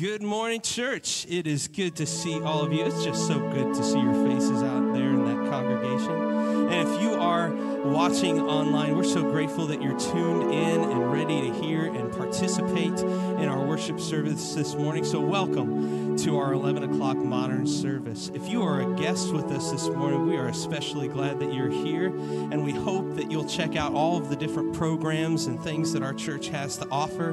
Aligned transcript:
Good 0.00 0.22
morning, 0.22 0.62
church. 0.62 1.26
It 1.28 1.46
is 1.46 1.68
good 1.68 1.96
to 1.96 2.06
see 2.06 2.40
all 2.40 2.62
of 2.62 2.72
you. 2.72 2.86
It's 2.86 3.04
just 3.04 3.26
so 3.26 3.38
good 3.38 3.74
to 3.74 3.84
see 3.84 4.00
your 4.00 4.14
faces 4.26 4.62
out 4.62 4.94
there 4.94 5.10
in 5.10 5.26
that 5.26 5.50
congregation. 5.50 6.70
And 6.70 6.88
if 6.88 7.02
you 7.02 7.16
are 7.16 7.50
watching 7.84 8.40
online, 8.40 8.96
we're 8.96 9.04
so 9.04 9.22
grateful 9.22 9.66
that 9.66 9.82
you're 9.82 10.00
tuned 10.00 10.54
in 10.54 10.80
and 10.80 11.12
ready 11.12 11.42
to 11.42 11.52
hear 11.52 11.84
and 11.84 12.10
participate 12.12 12.98
in 12.98 13.46
our 13.46 13.62
worship 13.62 14.00
service 14.00 14.54
this 14.54 14.74
morning. 14.74 15.04
So, 15.04 15.20
welcome 15.20 16.16
to 16.16 16.38
our 16.38 16.54
11 16.54 16.82
o'clock 16.84 17.18
modern 17.18 17.66
service. 17.66 18.30
If 18.32 18.48
you 18.48 18.62
are 18.62 18.80
a 18.80 18.96
guest 18.96 19.34
with 19.34 19.50
us 19.52 19.70
this 19.70 19.86
morning, 19.88 20.26
we 20.26 20.38
are 20.38 20.48
especially 20.48 21.08
glad 21.08 21.38
that 21.40 21.52
you're 21.52 21.68
here. 21.68 22.06
And 22.06 22.64
we 22.64 22.72
hope 22.72 23.16
that 23.16 23.30
you'll 23.30 23.48
check 23.48 23.76
out 23.76 23.92
all 23.92 24.16
of 24.16 24.30
the 24.30 24.36
different 24.36 24.72
programs 24.72 25.44
and 25.44 25.62
things 25.62 25.92
that 25.92 26.02
our 26.02 26.14
church 26.14 26.48
has 26.48 26.78
to 26.78 26.88
offer 26.90 27.32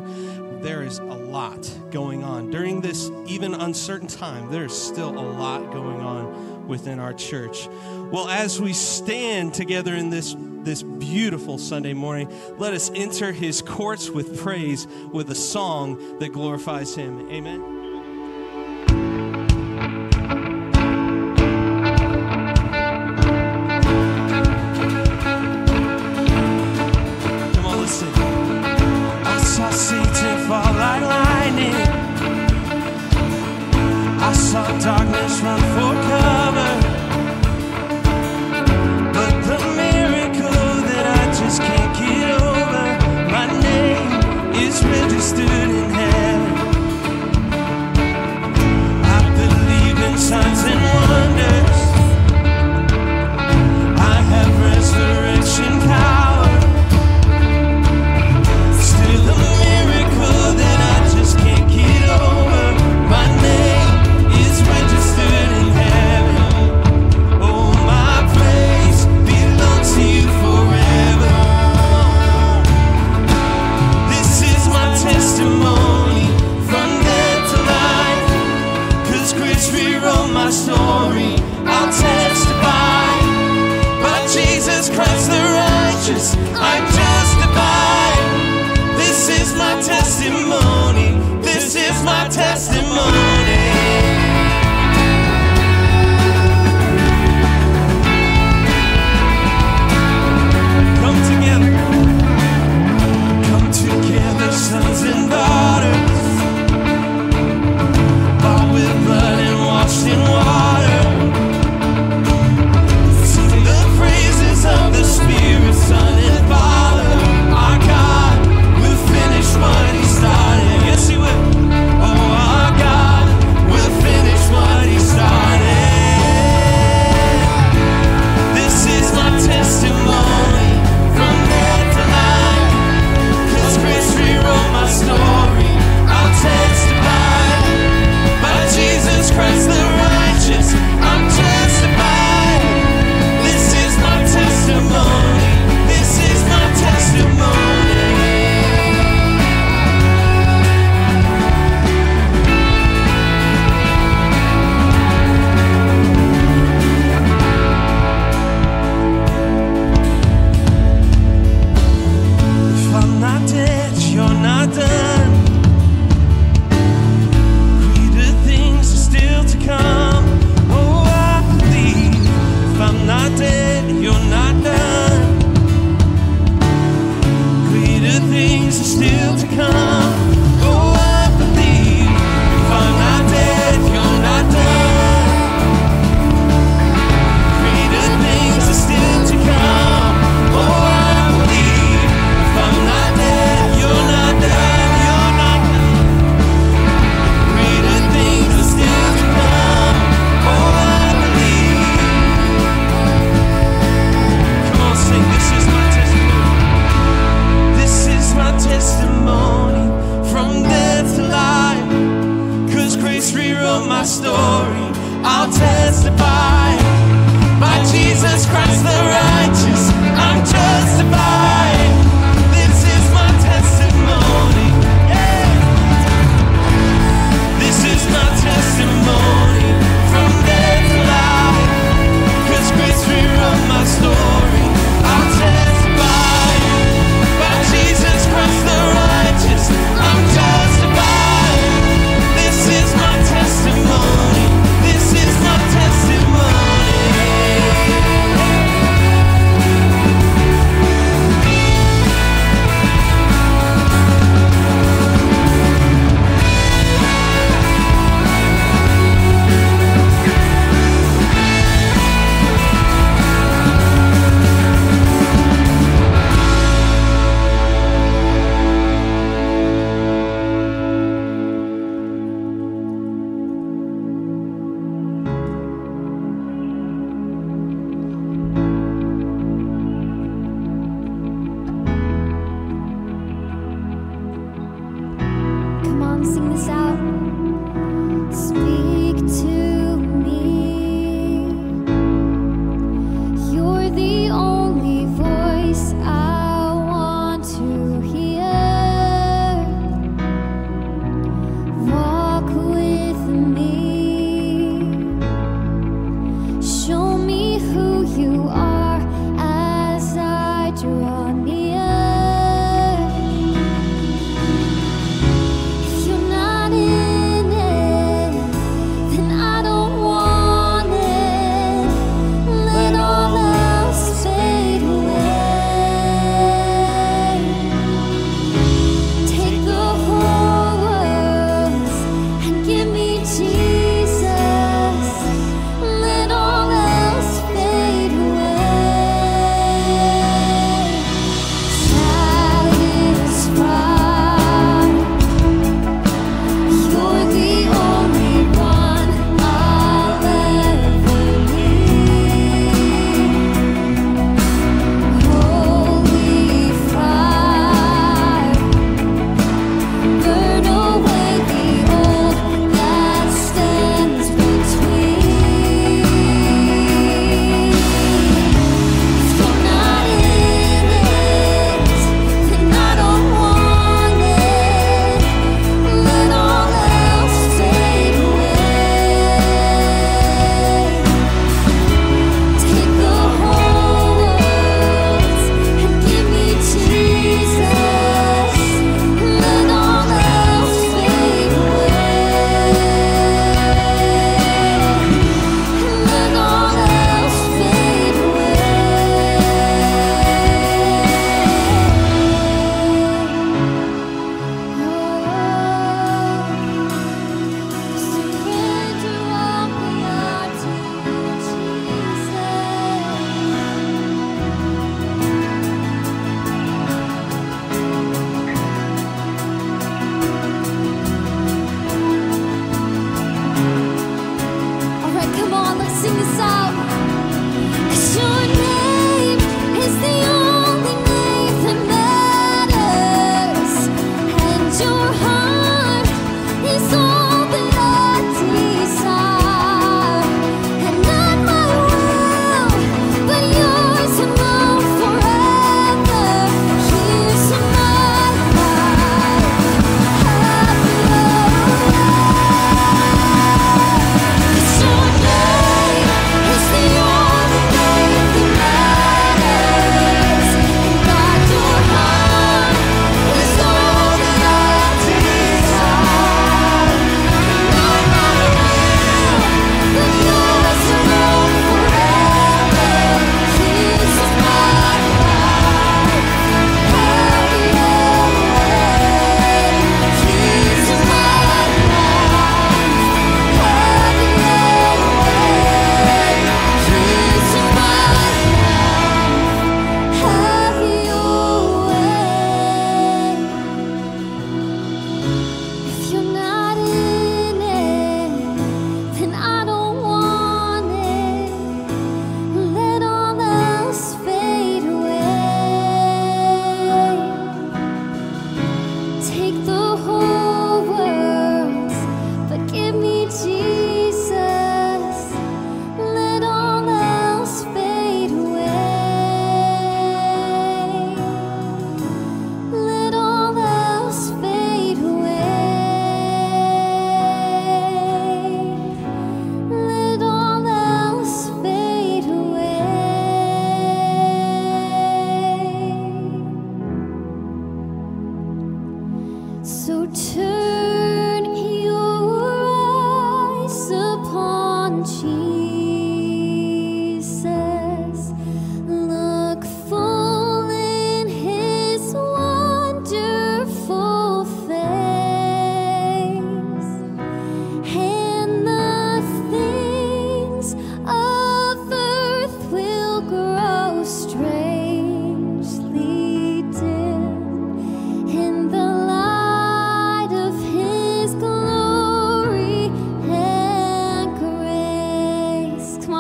there 0.62 0.84
is 0.84 1.00
a 1.00 1.04
lot 1.04 1.70
going 1.92 2.24
on. 2.24 2.50
During 2.52 2.82
this 2.82 3.10
even 3.26 3.54
uncertain 3.54 4.08
time, 4.08 4.52
there's 4.52 4.76
still 4.76 5.10
a 5.10 5.28
lot 5.38 5.72
going 5.72 6.02
on 6.02 6.68
within 6.68 7.00
our 7.00 7.14
church. 7.14 7.68
Well, 8.12 8.28
as 8.28 8.60
we 8.60 8.74
stand 8.74 9.54
together 9.54 9.94
in 9.96 10.10
this, 10.10 10.36
this 10.64 10.84
beautiful 10.84 11.58
Sunday 11.58 11.94
morning, 11.94 12.32
let 12.58 12.74
us 12.74 12.92
enter 12.94 13.32
his 13.32 13.62
courts 13.62 14.10
with 14.10 14.40
praise 14.40 14.88
with 15.12 15.30
a 15.32 15.36
song 15.36 16.20
that 16.20 16.34
glorifies 16.34 16.96
him. 16.96 17.30
Amen. 17.32 17.77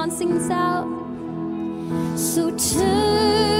Sings 0.09 0.49
out. 0.49 0.87
So 2.15 2.49
turn. 2.51 3.56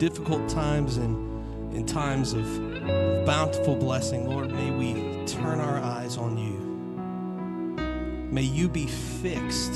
Difficult 0.00 0.48
times 0.48 0.96
and 0.96 1.74
in 1.76 1.84
times 1.84 2.32
of 2.32 2.44
bountiful 3.26 3.76
blessing, 3.76 4.26
Lord, 4.26 4.50
may 4.50 4.70
we 4.70 4.94
turn 5.26 5.60
our 5.60 5.78
eyes 5.78 6.16
on 6.16 6.38
you. 6.38 6.58
May 8.32 8.42
you 8.42 8.66
be 8.70 8.86
fixed, 8.86 9.74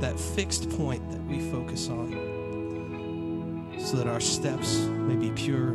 that 0.00 0.18
fixed 0.18 0.70
point 0.70 1.08
that 1.10 1.22
we 1.26 1.38
focus 1.50 1.90
on, 1.90 3.74
so 3.78 3.98
that 3.98 4.06
our 4.06 4.20
steps 4.20 4.78
may 4.78 5.16
be 5.16 5.30
pure, 5.32 5.74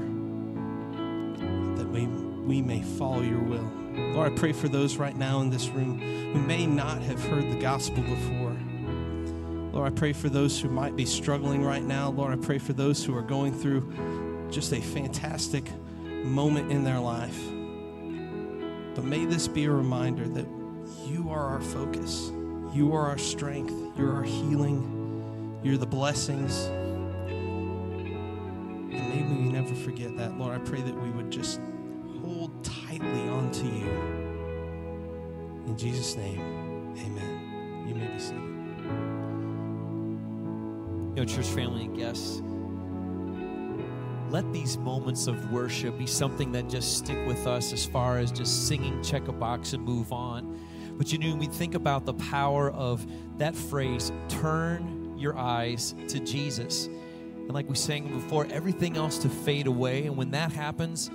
that 1.75 1.87
we, 1.87 2.07
we 2.07 2.63
may 2.63 2.81
follow 2.81 3.21
your 3.21 3.43
will. 3.43 3.71
Lord, 4.13 4.33
I 4.33 4.35
pray 4.35 4.53
for 4.53 4.69
those 4.69 4.97
right 4.97 5.15
now 5.15 5.41
in 5.41 5.51
this 5.51 5.67
room 5.69 5.99
who 5.99 6.39
may 6.39 6.65
not 6.65 6.99
have 7.03 7.23
heard 7.25 7.51
the 7.51 7.59
gospel 7.59 8.01
before. 8.01 8.57
Lord, 9.77 9.93
I 9.93 9.95
pray 9.95 10.11
for 10.11 10.27
those 10.27 10.59
who 10.59 10.69
might 10.69 10.95
be 10.95 11.05
struggling 11.05 11.63
right 11.63 11.83
now. 11.83 12.09
Lord, 12.09 12.33
I 12.33 12.43
pray 12.43 12.57
for 12.57 12.73
those 12.73 13.05
who 13.05 13.15
are 13.15 13.21
going 13.21 13.53
through 13.53 14.49
just 14.49 14.73
a 14.73 14.81
fantastic 14.81 15.69
moment 16.03 16.71
in 16.71 16.83
their 16.83 16.97
life. 16.97 17.39
But 18.95 19.03
may 19.03 19.25
this 19.25 19.47
be 19.47 19.65
a 19.65 19.71
reminder 19.71 20.27
that 20.29 20.47
you 21.05 21.29
are 21.29 21.49
our 21.49 21.61
focus. 21.61 22.31
You 22.73 22.91
are 22.91 23.05
our 23.05 23.19
strength. 23.19 23.71
You're 23.95 24.15
our 24.15 24.23
healing. 24.23 25.59
You're 25.63 25.77
the 25.77 25.85
blessings. 25.85 26.65
And 27.29 28.89
may 28.89 29.21
we 29.21 29.51
never 29.51 29.75
forget 29.75 30.17
that. 30.17 30.39
Lord, 30.39 30.59
I 30.59 30.63
pray 30.65 30.81
that 30.81 30.99
we 31.03 31.11
would 31.11 31.29
just 31.29 31.59
hold 32.23 32.63
tightly 32.63 33.29
onto 33.29 33.67
you. 33.67 33.91
In 35.67 35.77
Jesus' 35.77 36.15
name, 36.15 36.95
amen. 36.97 37.85
You 37.87 37.93
may 37.93 38.07
be 38.07 38.17
seated 38.17 39.26
know, 41.17 41.25
church 41.25 41.47
family 41.47 41.85
and 41.85 41.97
guests, 41.97 42.41
let 44.29 44.51
these 44.53 44.77
moments 44.77 45.27
of 45.27 45.51
worship 45.51 45.97
be 45.97 46.05
something 46.05 46.51
that 46.51 46.69
just 46.69 46.97
stick 46.97 47.17
with 47.25 47.47
us 47.47 47.73
as 47.73 47.85
far 47.85 48.17
as 48.17 48.31
just 48.31 48.67
singing, 48.67 49.01
check 49.01 49.27
a 49.27 49.31
box, 49.31 49.73
and 49.73 49.83
move 49.83 50.11
on. 50.11 50.59
But 50.97 51.11
you 51.11 51.17
know, 51.17 51.35
we 51.35 51.47
think 51.47 51.75
about 51.75 52.05
the 52.05 52.13
power 52.13 52.71
of 52.71 53.05
that 53.37 53.55
phrase, 53.55 54.11
turn 54.27 55.17
your 55.17 55.37
eyes 55.37 55.95
to 56.09 56.19
Jesus. 56.19 56.87
And 56.87 57.53
like 57.53 57.69
we 57.69 57.75
sang 57.75 58.13
before, 58.13 58.45
everything 58.51 58.97
else 58.97 59.17
to 59.19 59.29
fade 59.29 59.67
away. 59.67 60.05
And 60.05 60.17
when 60.17 60.31
that 60.31 60.51
happens, 60.51 61.09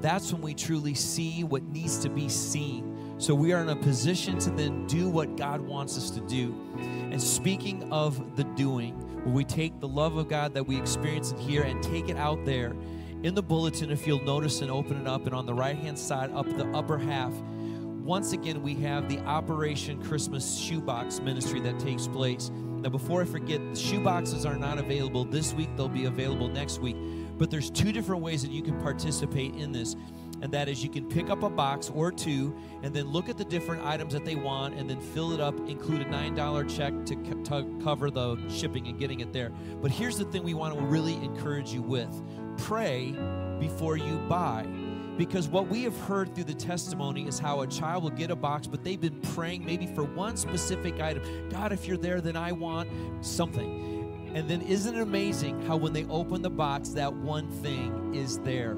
that's 0.00 0.32
when 0.32 0.42
we 0.42 0.54
truly 0.54 0.94
see 0.94 1.44
what 1.44 1.62
needs 1.64 1.98
to 1.98 2.08
be 2.08 2.28
seen. 2.28 3.14
So 3.18 3.34
we 3.34 3.52
are 3.52 3.62
in 3.62 3.68
a 3.68 3.76
position 3.76 4.38
to 4.40 4.50
then 4.50 4.86
do 4.86 5.08
what 5.08 5.36
God 5.36 5.60
wants 5.60 5.96
us 5.96 6.10
to 6.10 6.20
do. 6.20 6.54
And 7.12 7.22
speaking 7.22 7.92
of 7.92 8.36
the 8.36 8.44
doing, 8.44 9.11
where 9.24 9.34
we 9.34 9.44
take 9.44 9.80
the 9.80 9.88
love 9.88 10.16
of 10.16 10.28
God 10.28 10.54
that 10.54 10.66
we 10.66 10.78
experience 10.78 11.32
in 11.32 11.38
here 11.38 11.62
and 11.62 11.82
take 11.82 12.08
it 12.08 12.16
out 12.16 12.44
there. 12.44 12.74
In 13.22 13.34
the 13.34 13.42
bulletin, 13.42 13.90
if 13.90 14.06
you'll 14.06 14.24
notice 14.24 14.62
and 14.62 14.70
open 14.70 15.00
it 15.00 15.06
up, 15.06 15.26
and 15.26 15.34
on 15.34 15.46
the 15.46 15.54
right 15.54 15.76
hand 15.76 15.98
side, 15.98 16.32
up 16.32 16.46
the 16.56 16.66
upper 16.72 16.98
half, 16.98 17.32
once 18.02 18.32
again, 18.32 18.62
we 18.62 18.74
have 18.74 19.08
the 19.08 19.20
Operation 19.20 20.02
Christmas 20.02 20.58
Shoebox 20.58 21.20
Ministry 21.20 21.60
that 21.60 21.78
takes 21.78 22.08
place. 22.08 22.50
Now, 22.50 22.90
before 22.90 23.22
I 23.22 23.24
forget, 23.24 23.60
the 23.60 23.78
shoeboxes 23.78 24.44
are 24.44 24.56
not 24.56 24.78
available 24.78 25.24
this 25.24 25.54
week, 25.54 25.68
they'll 25.76 25.88
be 25.88 26.06
available 26.06 26.48
next 26.48 26.80
week. 26.80 26.96
But 27.38 27.48
there's 27.48 27.70
two 27.70 27.92
different 27.92 28.20
ways 28.20 28.42
that 28.42 28.50
you 28.50 28.62
can 28.62 28.80
participate 28.80 29.54
in 29.54 29.70
this 29.70 29.94
and 30.42 30.52
that 30.52 30.68
is 30.68 30.82
you 30.82 30.90
can 30.90 31.08
pick 31.08 31.30
up 31.30 31.44
a 31.44 31.48
box 31.48 31.90
or 31.94 32.10
two 32.10 32.54
and 32.82 32.92
then 32.92 33.06
look 33.06 33.28
at 33.28 33.38
the 33.38 33.44
different 33.44 33.84
items 33.84 34.12
that 34.12 34.24
they 34.24 34.34
want 34.34 34.74
and 34.74 34.90
then 34.90 35.00
fill 35.00 35.32
it 35.32 35.40
up, 35.40 35.56
include 35.68 36.02
a 36.02 36.04
$9 36.04 36.76
check 36.76 36.92
to, 37.06 37.14
to 37.44 37.80
cover 37.82 38.10
the 38.10 38.36
shipping 38.50 38.88
and 38.88 38.98
getting 38.98 39.20
it 39.20 39.32
there. 39.32 39.50
But 39.80 39.92
here's 39.92 40.18
the 40.18 40.24
thing 40.26 40.42
we 40.42 40.54
want 40.54 40.74
to 40.74 40.80
really 40.80 41.14
encourage 41.14 41.72
you 41.72 41.80
with 41.80 42.22
pray 42.58 43.14
before 43.60 43.96
you 43.96 44.18
buy. 44.28 44.66
Because 45.16 45.46
what 45.46 45.68
we 45.68 45.84
have 45.84 45.96
heard 46.00 46.34
through 46.34 46.44
the 46.44 46.54
testimony 46.54 47.28
is 47.28 47.38
how 47.38 47.60
a 47.60 47.66
child 47.66 48.02
will 48.02 48.10
get 48.10 48.30
a 48.30 48.36
box, 48.36 48.66
but 48.66 48.82
they've 48.82 49.00
been 49.00 49.20
praying 49.34 49.64
maybe 49.64 49.86
for 49.86 50.02
one 50.02 50.36
specific 50.36 51.00
item. 51.00 51.22
God, 51.50 51.70
if 51.70 51.86
you're 51.86 51.98
there, 51.98 52.20
then 52.20 52.36
I 52.36 52.50
want 52.50 52.88
something. 53.24 54.30
And 54.34 54.48
then 54.48 54.62
isn't 54.62 54.96
it 54.96 55.00
amazing 55.00 55.62
how 55.66 55.76
when 55.76 55.92
they 55.92 56.04
open 56.06 56.42
the 56.42 56.50
box, 56.50 56.88
that 56.90 57.12
one 57.12 57.48
thing 57.50 58.14
is 58.14 58.38
there? 58.38 58.76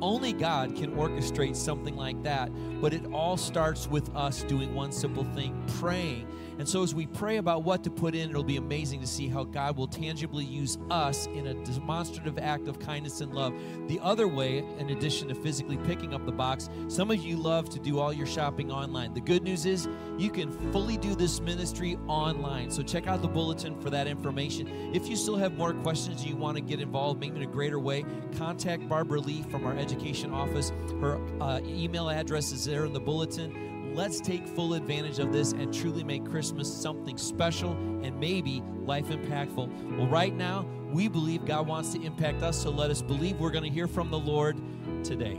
Only 0.00 0.32
God 0.32 0.76
can 0.76 0.94
orchestrate 0.94 1.56
something 1.56 1.96
like 1.96 2.22
that, 2.22 2.50
but 2.80 2.92
it 2.92 3.06
all 3.12 3.36
starts 3.36 3.88
with 3.88 4.14
us 4.14 4.42
doing 4.42 4.74
one 4.74 4.92
simple 4.92 5.24
thing 5.34 5.64
praying 5.78 6.26
and 6.58 6.66
so, 6.68 6.82
as 6.82 6.94
we 6.94 7.06
pray 7.06 7.36
about 7.36 7.64
what 7.64 7.84
to 7.84 7.90
put 7.90 8.14
in, 8.14 8.30
it'll 8.30 8.42
be 8.42 8.56
amazing 8.56 9.00
to 9.00 9.06
see 9.06 9.28
how 9.28 9.44
God 9.44 9.76
will 9.76 9.86
tangibly 9.86 10.44
use 10.44 10.78
us 10.90 11.26
in 11.26 11.48
a 11.48 11.54
demonstrative 11.54 12.38
act 12.38 12.66
of 12.66 12.78
kindness 12.78 13.20
and 13.20 13.34
love. 13.34 13.52
The 13.88 14.00
other 14.00 14.26
way, 14.26 14.58
in 14.78 14.90
addition 14.90 15.28
to 15.28 15.34
physically 15.34 15.76
picking 15.78 16.14
up 16.14 16.24
the 16.24 16.32
box, 16.32 16.70
some 16.88 17.10
of 17.10 17.18
you 17.18 17.36
love 17.36 17.68
to 17.70 17.78
do 17.78 17.98
all 17.98 18.12
your 18.12 18.26
shopping 18.26 18.70
online. 18.70 19.12
The 19.12 19.20
good 19.20 19.42
news 19.42 19.66
is 19.66 19.86
you 20.16 20.30
can 20.30 20.50
fully 20.72 20.96
do 20.96 21.14
this 21.14 21.40
ministry 21.40 21.98
online. 22.08 22.70
So, 22.70 22.82
check 22.82 23.06
out 23.06 23.20
the 23.20 23.28
bulletin 23.28 23.78
for 23.80 23.90
that 23.90 24.06
information. 24.06 24.94
If 24.94 25.08
you 25.08 25.16
still 25.16 25.36
have 25.36 25.58
more 25.58 25.74
questions 25.74 26.24
you 26.24 26.36
want 26.36 26.56
to 26.56 26.62
get 26.62 26.80
involved, 26.80 27.20
maybe 27.20 27.36
in 27.36 27.42
a 27.42 27.52
greater 27.52 27.78
way, 27.78 28.04
contact 28.38 28.88
Barbara 28.88 29.20
Lee 29.20 29.42
from 29.50 29.66
our 29.66 29.76
education 29.76 30.32
office. 30.32 30.72
Her 31.00 31.20
uh, 31.40 31.60
email 31.64 32.08
address 32.08 32.50
is 32.52 32.64
there 32.64 32.86
in 32.86 32.94
the 32.94 33.00
bulletin 33.00 33.75
Let's 33.96 34.20
take 34.20 34.46
full 34.46 34.74
advantage 34.74 35.20
of 35.20 35.32
this 35.32 35.52
and 35.52 35.72
truly 35.72 36.04
make 36.04 36.22
Christmas 36.26 36.70
something 36.70 37.16
special 37.16 37.72
and 38.02 38.20
maybe 38.20 38.62
life 38.84 39.06
impactful. 39.06 39.96
Well, 39.96 40.06
right 40.06 40.34
now, 40.34 40.66
we 40.92 41.08
believe 41.08 41.46
God 41.46 41.66
wants 41.66 41.94
to 41.94 42.02
impact 42.02 42.42
us, 42.42 42.62
so 42.62 42.68
let 42.68 42.90
us 42.90 43.00
believe 43.00 43.40
we're 43.40 43.50
going 43.50 43.64
to 43.64 43.70
hear 43.70 43.88
from 43.88 44.10
the 44.10 44.18
Lord 44.18 44.60
today. 45.02 45.38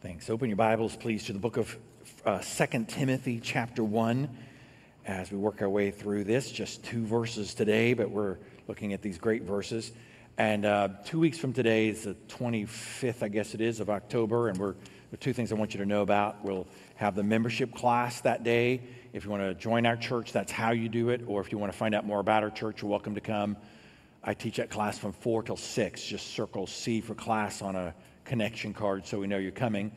Thanks. 0.00 0.30
Open 0.30 0.48
your 0.48 0.56
Bibles, 0.56 0.94
please, 0.94 1.24
to 1.24 1.32
the 1.32 1.40
book 1.40 1.56
of 1.56 1.76
uh, 2.24 2.38
2 2.38 2.84
Timothy, 2.86 3.40
chapter 3.42 3.82
1, 3.82 4.28
as 5.06 5.32
we 5.32 5.38
work 5.38 5.60
our 5.60 5.68
way 5.68 5.90
through 5.90 6.22
this. 6.22 6.52
Just 6.52 6.84
two 6.84 7.04
verses 7.04 7.52
today, 7.52 7.94
but 7.94 8.12
we're 8.12 8.36
looking 8.68 8.92
at 8.92 9.02
these 9.02 9.18
great 9.18 9.42
verses. 9.42 9.90
And 10.38 10.64
uh, 10.64 10.88
two 11.04 11.20
weeks 11.20 11.38
from 11.38 11.52
today 11.52 11.88
is 11.88 12.04
the 12.04 12.14
25th, 12.28 13.22
I 13.22 13.28
guess 13.28 13.54
it 13.54 13.60
is, 13.60 13.80
of 13.80 13.90
October, 13.90 14.48
and 14.48 14.58
we're 14.58 14.74
two 15.18 15.32
things 15.32 15.52
I 15.52 15.54
want 15.56 15.74
you 15.74 15.80
to 15.80 15.86
know 15.86 16.02
about. 16.02 16.44
We'll 16.44 16.66
have 16.96 17.14
the 17.14 17.22
membership 17.22 17.74
class 17.74 18.20
that 18.22 18.42
day. 18.42 18.80
If 19.12 19.24
you 19.24 19.30
want 19.30 19.42
to 19.42 19.54
join 19.54 19.86
our 19.86 19.96
church, 19.96 20.32
that's 20.32 20.52
how 20.52 20.70
you 20.70 20.88
do 20.88 21.10
it. 21.10 21.22
Or 21.26 21.40
if 21.40 21.52
you 21.52 21.58
want 21.58 21.72
to 21.72 21.78
find 21.78 21.94
out 21.94 22.06
more 22.06 22.20
about 22.20 22.42
our 22.42 22.50
church, 22.50 22.80
you're 22.80 22.90
welcome 22.90 23.14
to 23.16 23.20
come. 23.20 23.56
I 24.22 24.34
teach 24.34 24.56
that 24.56 24.70
class 24.70 24.98
from 24.98 25.12
4 25.12 25.42
till 25.42 25.56
6. 25.56 26.02
Just 26.02 26.28
circle 26.28 26.66
C 26.66 27.00
for 27.00 27.14
class 27.14 27.60
on 27.60 27.76
a 27.76 27.94
connection 28.24 28.72
card 28.72 29.06
so 29.06 29.18
we 29.18 29.26
know 29.26 29.38
you're 29.38 29.50
coming. 29.50 29.90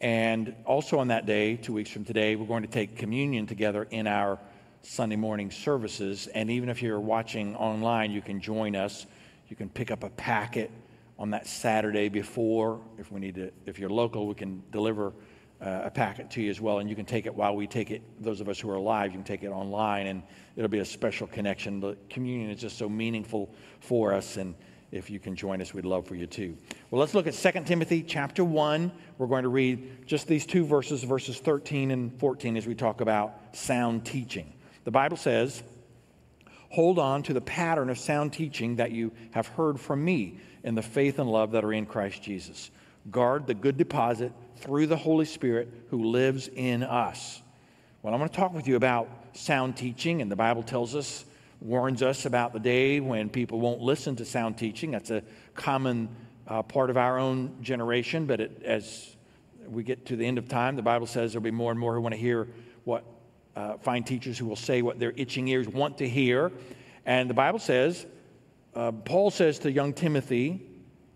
And 0.00 0.54
also 0.64 0.98
on 0.98 1.08
that 1.08 1.26
day, 1.26 1.56
two 1.56 1.72
weeks 1.72 1.90
from 1.90 2.04
today, 2.04 2.36
we're 2.36 2.46
going 2.46 2.62
to 2.62 2.68
take 2.68 2.96
communion 2.96 3.46
together 3.46 3.86
in 3.90 4.06
our 4.06 4.38
Sunday 4.82 5.16
morning 5.16 5.50
services. 5.50 6.26
And 6.28 6.50
even 6.50 6.68
if 6.68 6.82
you're 6.82 7.00
watching 7.00 7.54
online, 7.56 8.10
you 8.10 8.22
can 8.22 8.40
join 8.40 8.76
us. 8.76 9.06
You 9.50 9.56
can 9.56 9.68
pick 9.68 9.90
up 9.90 10.04
a 10.04 10.10
packet 10.10 10.70
on 11.18 11.30
that 11.30 11.46
Saturday 11.46 12.08
before. 12.08 12.80
If 12.98 13.10
we 13.10 13.18
need 13.18 13.34
to, 13.34 13.52
if 13.66 13.80
you're 13.80 13.90
local, 13.90 14.28
we 14.28 14.34
can 14.34 14.62
deliver 14.70 15.12
uh, 15.60 15.82
a 15.84 15.90
packet 15.90 16.30
to 16.30 16.40
you 16.40 16.50
as 16.50 16.60
well. 16.60 16.78
And 16.78 16.88
you 16.88 16.94
can 16.94 17.04
take 17.04 17.26
it 17.26 17.34
while 17.34 17.56
we 17.56 17.66
take 17.66 17.90
it. 17.90 18.00
Those 18.22 18.40
of 18.40 18.48
us 18.48 18.60
who 18.60 18.70
are 18.70 18.76
alive, 18.76 19.10
you 19.10 19.18
can 19.18 19.24
take 19.24 19.42
it 19.42 19.48
online, 19.48 20.06
and 20.06 20.22
it'll 20.54 20.70
be 20.70 20.78
a 20.78 20.84
special 20.84 21.26
connection. 21.26 21.80
The 21.80 21.98
communion 22.08 22.48
is 22.48 22.60
just 22.60 22.78
so 22.78 22.88
meaningful 22.88 23.52
for 23.80 24.14
us, 24.14 24.36
and 24.36 24.54
if 24.92 25.10
you 25.10 25.18
can 25.18 25.34
join 25.34 25.60
us, 25.60 25.74
we'd 25.74 25.84
love 25.84 26.06
for 26.06 26.14
you 26.14 26.26
too. 26.26 26.56
Well, 26.92 27.00
let's 27.00 27.14
look 27.14 27.26
at 27.26 27.34
2 27.34 27.64
Timothy 27.64 28.04
chapter 28.04 28.44
1. 28.44 28.92
We're 29.18 29.26
going 29.26 29.42
to 29.42 29.48
read 29.48 30.06
just 30.06 30.28
these 30.28 30.46
two 30.46 30.64
verses, 30.64 31.02
verses 31.02 31.38
13 31.38 31.90
and 31.90 32.18
14, 32.20 32.56
as 32.56 32.68
we 32.68 32.76
talk 32.76 33.00
about 33.00 33.34
sound 33.52 34.04
teaching. 34.04 34.52
The 34.84 34.90
Bible 34.92 35.16
says, 35.16 35.64
Hold 36.70 36.98
on 36.98 37.22
to 37.24 37.32
the 37.32 37.40
pattern 37.40 37.90
of 37.90 37.98
sound 37.98 38.32
teaching 38.32 38.76
that 38.76 38.92
you 38.92 39.12
have 39.32 39.48
heard 39.48 39.80
from 39.80 40.04
me 40.04 40.38
in 40.62 40.74
the 40.74 40.82
faith 40.82 41.18
and 41.18 41.30
love 41.30 41.52
that 41.52 41.64
are 41.64 41.72
in 41.72 41.84
Christ 41.84 42.22
Jesus. 42.22 42.70
Guard 43.10 43.46
the 43.46 43.54
good 43.54 43.76
deposit 43.76 44.32
through 44.56 44.86
the 44.86 44.96
Holy 44.96 45.24
Spirit 45.24 45.68
who 45.90 46.04
lives 46.04 46.48
in 46.48 46.82
us. 46.82 47.42
Well, 48.02 48.14
I'm 48.14 48.20
going 48.20 48.30
to 48.30 48.36
talk 48.36 48.54
with 48.54 48.68
you 48.68 48.76
about 48.76 49.08
sound 49.32 49.76
teaching, 49.76 50.22
and 50.22 50.30
the 50.30 50.36
Bible 50.36 50.62
tells 50.62 50.94
us 50.94 51.24
warns 51.60 52.02
us 52.02 52.24
about 52.24 52.52
the 52.52 52.60
day 52.60 53.00
when 53.00 53.28
people 53.28 53.60
won't 53.60 53.80
listen 53.80 54.16
to 54.16 54.24
sound 54.24 54.56
teaching. 54.56 54.92
That's 54.92 55.10
a 55.10 55.22
common 55.54 56.08
uh, 56.46 56.62
part 56.62 56.88
of 56.90 56.96
our 56.96 57.18
own 57.18 57.56
generation, 57.62 58.26
but 58.26 58.40
it, 58.40 58.62
as 58.64 59.16
we 59.68 59.82
get 59.82 60.06
to 60.06 60.16
the 60.16 60.24
end 60.24 60.38
of 60.38 60.48
time, 60.48 60.76
the 60.76 60.82
Bible 60.82 61.06
says 61.06 61.32
there'll 61.32 61.44
be 61.44 61.50
more 61.50 61.70
and 61.70 61.78
more 61.78 61.94
who 61.94 62.00
want 62.00 62.14
to 62.14 62.20
hear 62.20 62.48
uh, 63.56 63.76
find 63.78 64.06
teachers 64.06 64.38
who 64.38 64.46
will 64.46 64.56
say 64.56 64.82
what 64.82 64.98
their 64.98 65.12
itching 65.16 65.48
ears 65.48 65.68
want 65.68 65.98
to 65.98 66.08
hear. 66.08 66.52
And 67.06 67.28
the 67.28 67.34
Bible 67.34 67.58
says, 67.58 68.06
uh, 68.74 68.92
Paul 68.92 69.30
says 69.30 69.58
to 69.60 69.72
young 69.72 69.92
Timothy, 69.92 70.66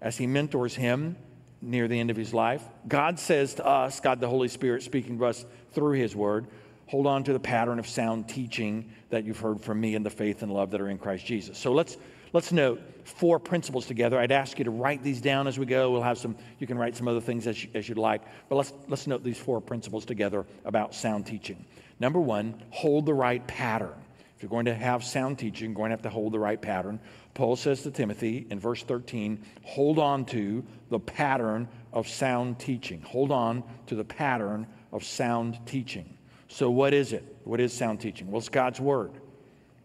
as 0.00 0.16
he 0.16 0.26
mentors 0.26 0.74
him 0.74 1.16
near 1.62 1.88
the 1.88 1.98
end 1.98 2.10
of 2.10 2.16
his 2.16 2.34
life, 2.34 2.62
God 2.86 3.18
says 3.18 3.54
to 3.54 3.66
us, 3.66 4.00
God 4.00 4.20
the 4.20 4.28
Holy 4.28 4.48
Spirit 4.48 4.82
speaking 4.82 5.18
to 5.18 5.26
us 5.26 5.46
through 5.72 5.92
his 5.92 6.14
word, 6.14 6.46
hold 6.86 7.06
on 7.06 7.24
to 7.24 7.32
the 7.32 7.40
pattern 7.40 7.78
of 7.78 7.86
sound 7.86 8.28
teaching 8.28 8.90
that 9.10 9.24
you've 9.24 9.38
heard 9.38 9.60
from 9.60 9.80
me 9.80 9.94
and 9.94 10.04
the 10.04 10.10
faith 10.10 10.42
and 10.42 10.52
love 10.52 10.70
that 10.72 10.80
are 10.80 10.88
in 10.88 10.98
Christ 10.98 11.24
Jesus. 11.24 11.56
So 11.56 11.72
let's 11.72 11.96
let's 12.32 12.52
note 12.52 12.82
four 13.04 13.38
principles 13.38 13.86
together. 13.86 14.18
I'd 14.18 14.32
ask 14.32 14.58
you 14.58 14.64
to 14.64 14.70
write 14.70 15.02
these 15.02 15.20
down 15.20 15.46
as 15.46 15.58
we 15.58 15.66
go. 15.66 15.90
We'll 15.90 16.02
have 16.02 16.18
some. 16.18 16.36
You 16.58 16.66
can 16.66 16.76
write 16.76 16.96
some 16.96 17.08
other 17.08 17.20
things 17.20 17.46
as, 17.46 17.62
you, 17.62 17.70
as 17.74 17.88
you'd 17.88 17.98
like, 17.98 18.22
but 18.48 18.56
let's 18.56 18.72
let's 18.88 19.06
note 19.06 19.22
these 19.24 19.38
four 19.38 19.60
principles 19.60 20.04
together 20.04 20.44
about 20.64 20.94
sound 20.94 21.26
teaching. 21.26 21.64
Number 22.00 22.20
one, 22.20 22.62
hold 22.70 23.06
the 23.06 23.14
right 23.14 23.44
pattern. 23.46 23.94
If 24.36 24.42
you're 24.42 24.50
going 24.50 24.66
to 24.66 24.74
have 24.74 25.04
sound 25.04 25.38
teaching, 25.38 25.70
you're 25.70 25.76
going 25.76 25.90
to 25.90 25.94
have 25.94 26.02
to 26.02 26.10
hold 26.10 26.32
the 26.32 26.38
right 26.38 26.60
pattern. 26.60 27.00
Paul 27.34 27.56
says 27.56 27.82
to 27.82 27.90
Timothy 27.90 28.46
in 28.50 28.58
verse 28.58 28.82
13, 28.82 29.44
hold 29.62 29.98
on 29.98 30.24
to 30.26 30.64
the 30.90 30.98
pattern 30.98 31.68
of 31.92 32.08
sound 32.08 32.58
teaching. 32.58 33.00
Hold 33.02 33.30
on 33.30 33.62
to 33.86 33.94
the 33.94 34.04
pattern 34.04 34.66
of 34.92 35.04
sound 35.04 35.58
teaching. 35.66 36.16
So, 36.48 36.70
what 36.70 36.94
is 36.94 37.12
it? 37.12 37.24
What 37.44 37.60
is 37.60 37.72
sound 37.72 38.00
teaching? 38.00 38.30
Well, 38.30 38.38
it's 38.38 38.48
God's 38.48 38.80
Word. 38.80 39.12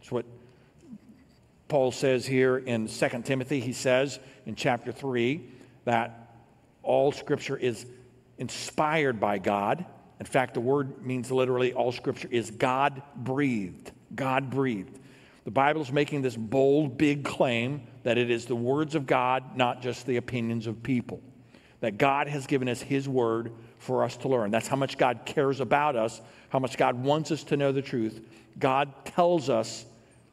It's 0.01 0.11
what 0.11 0.25
Paul 1.67 1.91
says 1.91 2.25
here 2.25 2.57
in 2.57 2.87
2 2.87 3.09
Timothy. 3.23 3.59
He 3.59 3.73
says 3.73 4.19
in 4.45 4.55
chapter 4.55 4.91
3 4.91 5.41
that 5.85 6.35
all 6.83 7.11
Scripture 7.11 7.57
is 7.57 7.85
inspired 8.37 9.19
by 9.19 9.37
God. 9.37 9.85
In 10.19 10.25
fact, 10.25 10.53
the 10.53 10.59
word 10.59 11.05
means 11.05 11.31
literally 11.31 11.73
all 11.73 11.91
Scripture 11.91 12.27
is 12.29 12.51
God 12.51 13.01
breathed. 13.15 13.91
God 14.15 14.49
breathed. 14.49 14.99
The 15.45 15.51
Bible 15.51 15.81
is 15.81 15.91
making 15.91 16.21
this 16.21 16.35
bold, 16.35 16.97
big 16.97 17.23
claim 17.23 17.87
that 18.03 18.17
it 18.17 18.29
is 18.29 18.45
the 18.45 18.55
words 18.55 18.95
of 18.95 19.07
God, 19.07 19.55
not 19.55 19.81
just 19.81 20.05
the 20.05 20.17
opinions 20.17 20.67
of 20.67 20.83
people. 20.83 21.21
That 21.79 21.97
God 21.97 22.27
has 22.27 22.45
given 22.45 22.67
us 22.67 22.81
His 22.81 23.07
word 23.07 23.53
for 23.77 24.03
us 24.03 24.17
to 24.17 24.27
learn. 24.27 24.51
That's 24.51 24.67
how 24.67 24.75
much 24.75 24.97
God 24.97 25.21
cares 25.25 25.61
about 25.61 25.95
us, 25.95 26.21
how 26.49 26.59
much 26.59 26.77
God 26.77 27.01
wants 27.01 27.31
us 27.31 27.43
to 27.45 27.57
know 27.57 27.71
the 27.71 27.81
truth. 27.81 28.19
God 28.59 28.93
tells 29.05 29.49
us 29.49 29.85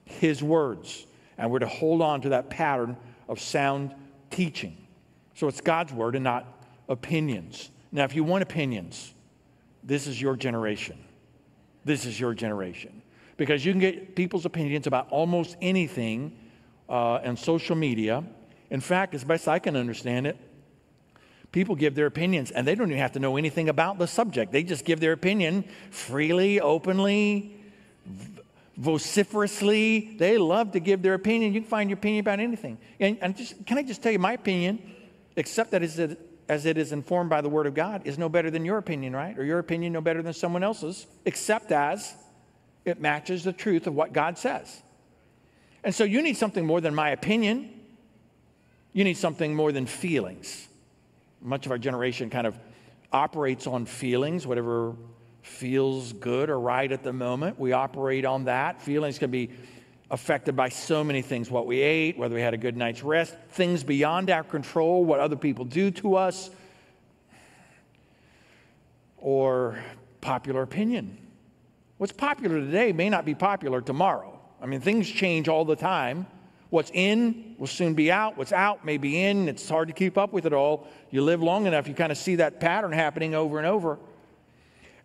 His 0.05 0.43
words, 0.43 1.07
and 1.39 1.51
we're 1.51 1.61
to 1.61 1.69
hold 1.69 2.03
on 2.03 2.21
to 2.23 2.31
that 2.31 2.51
pattern 2.51 2.97
of 3.29 3.41
sound 3.41 3.95
teaching. 4.31 4.77
So 5.35 5.47
it's 5.47 5.61
God's 5.61 5.93
word 5.93 6.17
and 6.17 6.25
not 6.25 6.65
opinions. 6.89 7.71
Now, 7.93 8.05
if 8.05 8.17
you 8.17 8.25
want 8.25 8.43
opinions, 8.43 9.15
this 9.87 10.09
is 10.09 10.21
your 10.21 10.37
generation. 10.37 10.99
This 11.85 12.05
is 12.05 12.19
your 12.19 12.35
generation. 12.35 13.03
Because 13.37 13.65
you 13.65 13.73
can 13.73 13.81
get 13.81 14.17
people's 14.17 14.45
opinions 14.45 14.89
about 14.89 15.09
almost 15.11 15.57
anything 15.63 16.37
uh, 16.89 17.21
on 17.25 17.37
social 17.37 17.77
media. 17.77 18.25
In 18.71 18.81
fact, 18.81 19.15
as 19.15 19.23
best 19.23 19.47
I 19.47 19.61
can 19.61 19.77
understand 19.77 20.27
it, 20.27 20.37
people 21.53 21.77
give 21.77 21.95
their 21.95 22.07
opinions 22.07 22.51
and 22.51 22.67
they 22.67 22.75
don't 22.75 22.89
even 22.89 22.99
have 22.99 23.13
to 23.13 23.21
know 23.21 23.37
anything 23.37 23.69
about 23.69 23.99
the 23.99 24.09
subject. 24.09 24.51
They 24.51 24.65
just 24.65 24.85
give 24.85 24.99
their 24.99 25.13
opinion 25.13 25.65
freely, 25.91 26.61
openly, 26.61 27.57
vociferously. 28.77 30.17
They 30.19 30.37
love 30.37 30.73
to 30.73 30.81
give 30.81 31.01
their 31.03 31.15
opinion. 31.15 31.55
You 31.55 31.61
can 31.61 31.69
find 31.69 31.89
your 31.89 31.99
opinion 31.99 32.21
about 32.21 32.41
anything. 32.41 32.79
And, 32.99 33.19
and 33.21 33.37
just, 33.37 33.65
can 33.65 33.79
I 33.79 33.85
just 33.85 34.03
tell 34.03 34.11
you, 34.11 34.19
my 34.19 34.33
opinion, 34.33 34.83
except 35.37 35.71
that 35.71 35.83
that 35.83 35.85
is 35.85 36.17
as 36.49 36.67
it 36.67 36.79
is 36.79 36.93
informed 36.93 37.31
by 37.31 37.41
the 37.41 37.49
Word 37.49 37.67
of 37.67 37.75
God, 37.75 38.03
is 38.07 38.19
no 38.19 38.29
better 38.29 38.51
than 38.51 38.65
your 38.65 38.79
opinion, 38.79 39.15
right? 39.15 39.37
Or 39.39 39.45
your 39.45 39.59
opinion 39.59 39.93
no 39.93 40.01
better 40.01 40.23
than 40.23 40.33
someone 40.33 40.63
else's, 40.63 41.07
except 41.25 41.73
as 41.73 42.15
it 42.85 43.01
matches 43.01 43.45
the 43.45 43.53
truth 43.53 43.87
of 43.87 43.95
what 43.95 44.13
God 44.13 44.39
says. 44.39 44.83
And 45.83 45.95
so 45.95 46.05
you 46.05 46.23
need 46.23 46.37
something 46.37 46.65
more 46.65 46.81
than 46.81 46.95
my 46.95 47.11
opinion. 47.11 47.71
You 48.93 49.05
need 49.05 49.17
something 49.17 49.55
more 49.55 49.73
than 49.73 49.87
feelings 49.87 50.69
much 51.47 51.67
of 51.67 51.73
our 51.73 51.79
generation 51.79 52.31
kind 52.31 52.47
of 52.47 52.59
operates 53.13 53.67
on 53.67 53.87
feelings, 53.87 54.47
whatever 54.47 54.95
feels 55.43 56.13
good 56.13 56.51
or 56.51 56.59
right 56.59 56.91
at 56.91 57.05
the 57.05 57.13
moment. 57.13 57.59
We 57.59 57.73
operate 57.73 58.25
on 58.25 58.45
that. 58.45 58.83
Feelings 58.83 59.19
can 59.19 59.31
be 59.31 59.51
affected 60.11 60.55
by 60.55 60.69
so 60.69 61.03
many 61.03 61.23
things 61.23 61.51
what 61.51 61.67
we 61.67 61.81
ate, 61.81 62.17
whether 62.17 62.35
we 62.35 62.41
had 62.41 62.55
a 62.55 62.59
good 62.59 62.77
night's 62.77 63.03
rest, 63.03 63.35
things 63.51 63.83
beyond 63.83 64.31
our 64.31 64.45
control, 64.45 65.05
what 65.05 65.21
other 65.21 65.37
people 65.37 65.65
do 65.65 65.91
to 65.91 66.17
us, 66.17 66.51
or 69.17 69.79
popular 70.21 70.63
opinion. 70.63 71.19
What's 71.99 72.13
popular 72.13 72.61
today 72.61 72.93
may 72.93 73.09
not 73.09 73.25
be 73.25 73.35
popular 73.35 73.81
tomorrow. 73.81 74.39
I 74.61 74.67
mean, 74.67 74.81
things 74.81 75.09
change 75.09 75.49
all 75.49 75.65
the 75.65 75.77
time. 75.77 76.27
What's 76.71 76.91
in 76.93 77.55
will 77.59 77.67
soon 77.67 77.95
be 77.95 78.11
out. 78.13 78.37
What's 78.37 78.53
out 78.53 78.85
may 78.85 78.99
be 78.99 79.23
in. 79.23 79.49
It's 79.49 79.69
hard 79.69 79.89
to 79.89 79.95
keep 79.95 80.19
up 80.19 80.33
with 80.33 80.47
it 80.47 80.53
all. 80.53 80.87
You 81.11 81.23
live 81.23 81.43
long 81.43 81.67
enough, 81.67 81.89
you 81.89 81.95
kind 81.95 82.13
of 82.13 82.19
see 82.19 82.37
that 82.37 82.61
pattern 82.61 82.93
happening 82.93 83.35
over 83.35 83.59
and 83.59 83.67
over. 83.67 83.99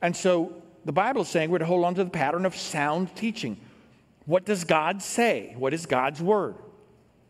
And 0.01 0.15
so 0.15 0.61
the 0.85 0.91
Bible 0.91 1.21
is 1.21 1.29
saying 1.29 1.49
we're 1.49 1.59
to 1.59 1.65
hold 1.65 1.85
on 1.85 1.95
to 1.95 2.03
the 2.03 2.09
pattern 2.09 2.45
of 2.45 2.55
sound 2.55 3.15
teaching. 3.15 3.57
What 4.25 4.45
does 4.45 4.63
God 4.63 5.01
say? 5.01 5.55
What 5.57 5.73
is 5.73 5.85
God's 5.85 6.21
word? 6.21 6.55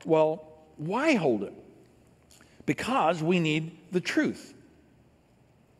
Well, 0.05 0.47
why 0.77 1.13
hold 1.13 1.43
it? 1.43 1.53
Because 2.65 3.21
we 3.23 3.39
need 3.39 3.77
the 3.91 4.01
truth. 4.01 4.53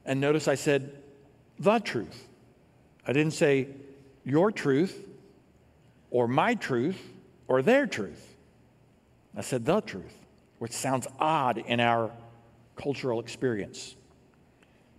And 0.06 0.20
notice 0.20 0.48
I 0.48 0.56
said 0.56 0.92
the 1.60 1.80
truth. 1.80 2.28
I 3.06 3.14
didn't 3.14 3.34
say 3.34 3.68
your 4.24 4.52
truth 4.52 5.08
or 6.10 6.28
my 6.28 6.56
truth 6.56 7.02
or 7.48 7.62
their 7.62 7.86
truth. 7.88 8.36
I 9.36 9.42
said 9.42 9.66
the 9.66 9.82
truth, 9.82 10.18
which 10.60 10.72
sounds 10.72 11.08
odd 11.20 11.58
in 11.58 11.80
our 11.80 12.12
cultural 12.76 13.20
experience 13.20 13.96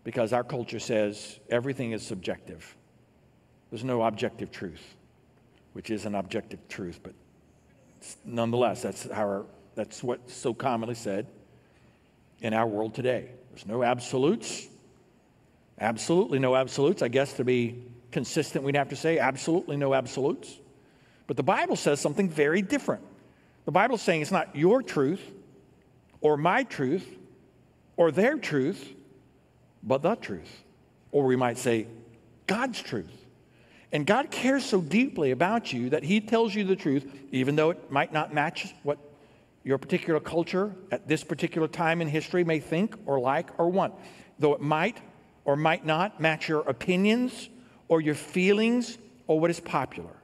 because 0.04 0.32
our 0.32 0.44
culture 0.44 0.78
says 0.78 1.38
everything 1.48 1.92
is 1.92 2.04
subjective. 2.04 2.76
There's 3.70 3.84
no 3.84 4.02
objective 4.02 4.50
truth, 4.50 4.94
which 5.72 5.90
is 5.90 6.06
an 6.06 6.14
objective 6.14 6.60
truth, 6.68 7.00
but 7.02 7.14
nonetheless, 8.24 8.82
that's, 8.82 9.10
how 9.10 9.22
our, 9.22 9.46
that's 9.74 10.02
what's 10.02 10.34
so 10.34 10.52
commonly 10.52 10.94
said 10.94 11.26
in 12.40 12.52
our 12.54 12.66
world 12.66 12.94
today. 12.94 13.30
There's 13.50 13.66
no 13.66 13.82
absolutes, 13.82 14.68
Absolutely 15.82 16.38
no 16.38 16.54
absolutes. 16.54 17.02
I 17.02 17.08
guess 17.08 17.32
to 17.34 17.44
be 17.44 17.82
consistent, 18.12 18.64
we'd 18.64 18.76
have 18.76 18.90
to 18.90 18.96
say 18.96 19.18
absolutely 19.18 19.76
no 19.76 19.94
absolutes. 19.94 20.58
But 21.26 21.36
the 21.36 21.42
Bible 21.42 21.76
says 21.76 22.00
something 22.00 22.28
very 22.28 22.62
different. 22.62 23.02
The 23.64 23.72
Bible 23.72 23.96
is 23.96 24.02
saying 24.02 24.22
it's 24.22 24.30
not 24.30 24.54
your 24.54 24.82
truth 24.82 25.20
or 26.20 26.36
my 26.36 26.62
truth 26.62 27.06
or 27.96 28.12
their 28.12 28.36
truth, 28.38 28.92
but 29.82 30.02
the 30.02 30.14
truth. 30.14 30.62
Or 31.10 31.24
we 31.24 31.36
might 31.36 31.58
say 31.58 31.88
God's 32.46 32.80
truth. 32.80 33.21
And 33.92 34.06
God 34.06 34.30
cares 34.30 34.64
so 34.64 34.80
deeply 34.80 35.30
about 35.30 35.72
you 35.72 35.90
that 35.90 36.02
He 36.02 36.20
tells 36.20 36.54
you 36.54 36.64
the 36.64 36.76
truth, 36.76 37.06
even 37.30 37.56
though 37.56 37.70
it 37.70 37.90
might 37.90 38.12
not 38.12 38.32
match 38.32 38.74
what 38.82 38.98
your 39.64 39.78
particular 39.78 40.18
culture 40.18 40.74
at 40.90 41.06
this 41.06 41.22
particular 41.22 41.68
time 41.68 42.00
in 42.00 42.08
history 42.08 42.42
may 42.42 42.58
think 42.58 42.96
or 43.06 43.20
like 43.20 43.50
or 43.58 43.68
want. 43.68 43.94
Though 44.38 44.54
it 44.54 44.60
might 44.60 44.96
or 45.44 45.56
might 45.56 45.84
not 45.84 46.20
match 46.20 46.48
your 46.48 46.60
opinions 46.60 47.48
or 47.88 48.00
your 48.00 48.14
feelings 48.14 48.98
or 49.26 49.38
what 49.38 49.50
is 49.50 49.60
popular. 49.60 50.16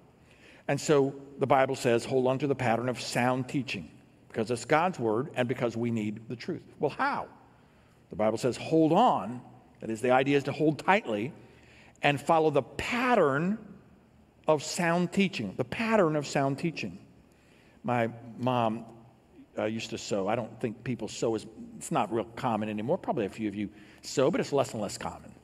And 0.66 0.80
so 0.80 1.14
the 1.38 1.46
Bible 1.46 1.76
says, 1.76 2.04
hold 2.04 2.26
on 2.26 2.38
to 2.40 2.46
the 2.46 2.54
pattern 2.54 2.88
of 2.88 3.00
sound 3.00 3.48
teaching 3.48 3.90
because 4.28 4.50
it's 4.50 4.64
God's 4.64 4.98
word 4.98 5.30
and 5.34 5.46
because 5.48 5.76
we 5.76 5.90
need 5.90 6.28
the 6.28 6.36
truth. 6.36 6.62
Well, 6.78 6.90
how? 6.90 7.28
The 8.10 8.16
Bible 8.16 8.38
says, 8.38 8.56
hold 8.56 8.92
on. 8.92 9.40
That 9.80 9.90
is, 9.90 10.00
the 10.00 10.10
idea 10.10 10.36
is 10.36 10.44
to 10.44 10.52
hold 10.52 10.78
tightly 10.84 11.32
and 12.02 12.20
follow 12.20 12.50
the 12.50 12.62
pattern 12.62 13.58
of 14.46 14.62
sound 14.62 15.12
teaching. 15.12 15.54
The 15.56 15.64
pattern 15.64 16.16
of 16.16 16.26
sound 16.26 16.58
teaching. 16.58 16.98
My 17.82 18.10
mom 18.38 18.84
uh, 19.58 19.64
used 19.64 19.90
to 19.90 19.98
sew. 19.98 20.28
I 20.28 20.36
don't 20.36 20.58
think 20.60 20.84
people 20.84 21.08
sew 21.08 21.34
as, 21.34 21.46
it's 21.76 21.90
not 21.90 22.12
real 22.12 22.24
common 22.36 22.68
anymore. 22.68 22.98
Probably 22.98 23.26
a 23.26 23.30
few 23.30 23.48
of 23.48 23.54
you 23.54 23.68
sew, 24.02 24.30
but 24.30 24.40
it's 24.40 24.52
less 24.52 24.72
and 24.72 24.80
less 24.80 24.96
common. 24.96 25.34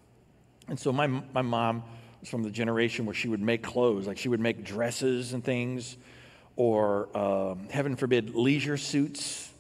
And 0.68 0.78
so 0.78 0.92
my, 0.92 1.06
my 1.06 1.42
mom 1.42 1.82
was 2.20 2.28
from 2.28 2.42
the 2.42 2.50
generation 2.50 3.04
where 3.04 3.14
she 3.14 3.28
would 3.28 3.40
make 3.40 3.62
clothes, 3.62 4.06
like 4.06 4.16
she 4.16 4.28
would 4.28 4.40
make 4.40 4.64
dresses 4.64 5.34
and 5.34 5.44
things, 5.44 5.96
or 6.56 7.08
uh, 7.14 7.54
heaven 7.70 7.96
forbid, 7.96 8.34
leisure 8.34 8.76
suits. 8.76 9.50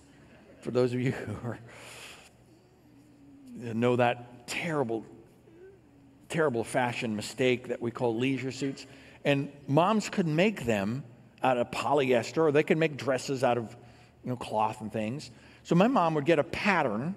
For 0.60 0.70
those 0.70 0.94
of 0.94 1.00
you 1.00 1.12
who 1.12 1.48
are, 1.48 1.58
know 3.74 3.96
that 3.96 4.46
terrible, 4.46 5.04
terrible 6.34 6.64
fashion 6.64 7.14
mistake 7.14 7.68
that 7.68 7.80
we 7.80 7.92
call 7.92 8.16
leisure 8.16 8.50
suits. 8.50 8.86
And 9.24 9.52
moms 9.68 10.08
could 10.08 10.26
make 10.26 10.64
them 10.64 11.04
out 11.44 11.58
of 11.58 11.70
polyester, 11.70 12.38
or 12.38 12.50
they 12.50 12.64
could 12.64 12.76
make 12.76 12.96
dresses 12.96 13.44
out 13.44 13.56
of 13.56 13.76
you 14.24 14.30
know, 14.30 14.36
cloth 14.36 14.80
and 14.80 14.92
things. 14.92 15.30
So 15.62 15.76
my 15.76 15.86
mom 15.86 16.14
would 16.14 16.24
get 16.24 16.40
a 16.40 16.44
pattern, 16.44 17.14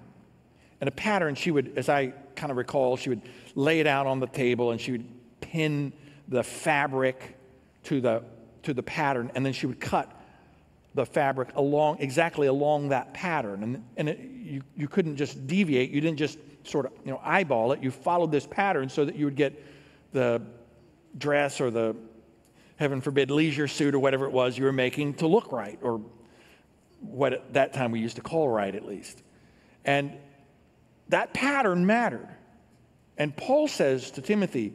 and 0.80 0.86
a 0.86 0.92
pattern 0.92 1.34
she 1.34 1.50
would, 1.50 1.72
as 1.76 1.88
I 1.88 2.12
kind 2.36 2.52
of 2.52 2.56
recall, 2.56 2.96
she 2.96 3.08
would 3.08 3.22
lay 3.56 3.80
it 3.80 3.88
out 3.88 4.06
on 4.06 4.20
the 4.20 4.28
table 4.28 4.70
and 4.70 4.80
she 4.80 4.92
would 4.92 5.06
pin 5.40 5.92
the 6.28 6.44
fabric 6.44 7.36
to 7.84 8.00
the, 8.00 8.22
to 8.62 8.72
the 8.72 8.84
pattern, 8.84 9.32
and 9.34 9.44
then 9.44 9.52
she 9.52 9.66
would 9.66 9.80
cut 9.80 10.14
the 10.94 11.04
fabric 11.04 11.48
along 11.56 11.98
exactly 11.98 12.46
along 12.46 12.90
that 12.90 13.14
pattern. 13.14 13.64
And, 13.64 13.84
and 13.96 14.08
it, 14.10 14.20
you, 14.20 14.62
you 14.76 14.86
couldn't 14.86 15.16
just 15.16 15.48
deviate, 15.48 15.90
you 15.90 16.00
didn't 16.00 16.18
just 16.18 16.38
sort 16.64 16.86
of 16.86 16.92
you 17.04 17.10
know, 17.10 17.20
eyeball 17.22 17.72
it. 17.72 17.82
You 17.82 17.90
followed 17.90 18.30
this 18.30 18.46
pattern 18.46 18.88
so 18.88 19.04
that 19.04 19.16
you 19.16 19.24
would 19.24 19.36
get 19.36 19.64
the 20.12 20.42
dress 21.16 21.60
or 21.60 21.70
the, 21.70 21.96
heaven 22.76 23.00
forbid, 23.00 23.30
leisure 23.30 23.68
suit 23.68 23.94
or 23.94 23.98
whatever 23.98 24.26
it 24.26 24.32
was 24.32 24.56
you 24.56 24.64
were 24.64 24.72
making 24.72 25.14
to 25.14 25.26
look 25.26 25.52
right 25.52 25.78
or 25.82 26.00
what 27.00 27.32
at 27.32 27.52
that 27.54 27.72
time 27.72 27.90
we 27.90 28.00
used 28.00 28.16
to 28.16 28.22
call 28.22 28.48
right, 28.48 28.74
at 28.74 28.84
least. 28.84 29.22
And 29.84 30.16
that 31.08 31.32
pattern 31.32 31.86
mattered. 31.86 32.28
And 33.16 33.36
Paul 33.36 33.68
says 33.68 34.10
to 34.12 34.20
Timothy, 34.20 34.74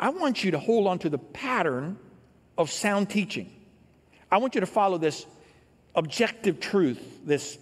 I 0.00 0.10
want 0.10 0.44
you 0.44 0.52
to 0.52 0.58
hold 0.58 0.86
on 0.86 0.98
to 1.00 1.10
the 1.10 1.18
pattern 1.18 1.98
of 2.56 2.70
sound 2.70 3.10
teaching. 3.10 3.52
I 4.30 4.38
want 4.38 4.54
you 4.54 4.60
to 4.62 4.66
follow 4.66 4.98
this 4.98 5.26
objective 5.94 6.58
truth, 6.58 7.20
this, 7.24 7.58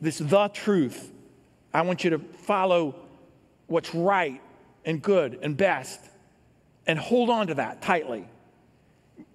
this 0.00 0.18
the 0.18 0.48
truth. 0.48 1.12
I 1.76 1.82
want 1.82 2.04
you 2.04 2.10
to 2.10 2.18
follow 2.18 2.94
what's 3.66 3.94
right 3.94 4.40
and 4.84 5.02
good 5.02 5.38
and 5.42 5.56
best 5.56 6.00
and 6.86 6.98
hold 6.98 7.30
on 7.30 7.48
to 7.48 7.54
that 7.54 7.82
tightly. 7.82 8.28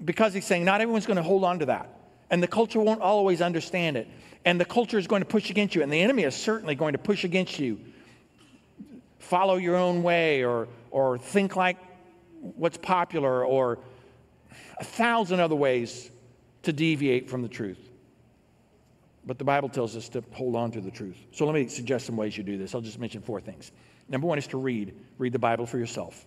Because 0.03 0.33
he's 0.33 0.45
saying 0.45 0.65
not 0.65 0.81
everyone's 0.81 1.05
going 1.05 1.17
to 1.17 1.23
hold 1.23 1.43
on 1.43 1.59
to 1.59 1.65
that 1.67 1.89
and 2.31 2.41
the 2.41 2.47
culture 2.47 2.79
won't 2.79 3.01
always 3.01 3.41
understand 3.41 3.97
it. 3.97 4.07
And 4.45 4.59
the 4.59 4.65
culture 4.65 4.97
is 4.97 5.05
going 5.05 5.21
to 5.21 5.27
push 5.27 5.51
against 5.51 5.75
you, 5.75 5.83
and 5.83 5.93
the 5.93 6.01
enemy 6.01 6.23
is 6.23 6.33
certainly 6.33 6.73
going 6.73 6.93
to 6.93 6.97
push 6.97 7.23
against 7.23 7.59
you. 7.59 7.79
Follow 9.19 9.57
your 9.57 9.75
own 9.75 10.01
way, 10.01 10.43
or, 10.43 10.67
or 10.89 11.19
think 11.19 11.55
like 11.55 11.77
what's 12.39 12.77
popular, 12.77 13.45
or 13.45 13.77
a 14.79 14.83
thousand 14.83 15.41
other 15.41 15.55
ways 15.55 16.09
to 16.63 16.73
deviate 16.73 17.29
from 17.29 17.43
the 17.43 17.49
truth. 17.49 17.90
But 19.25 19.37
the 19.37 19.43
Bible 19.43 19.69
tells 19.69 19.95
us 19.95 20.09
to 20.09 20.23
hold 20.31 20.55
on 20.55 20.71
to 20.71 20.81
the 20.81 20.91
truth. 20.91 21.17
So 21.31 21.45
let 21.45 21.53
me 21.53 21.67
suggest 21.67 22.07
some 22.07 22.17
ways 22.17 22.35
you 22.35 22.43
do 22.43 22.57
this. 22.57 22.73
I'll 22.73 22.81
just 22.81 22.99
mention 22.99 23.21
four 23.21 23.39
things. 23.39 23.71
Number 24.09 24.27
one 24.27 24.37
is 24.37 24.47
to 24.47 24.57
read. 24.57 24.95
Read 25.17 25.33
the 25.33 25.39
Bible 25.39 25.65
for 25.65 25.77
yourself. 25.77 26.25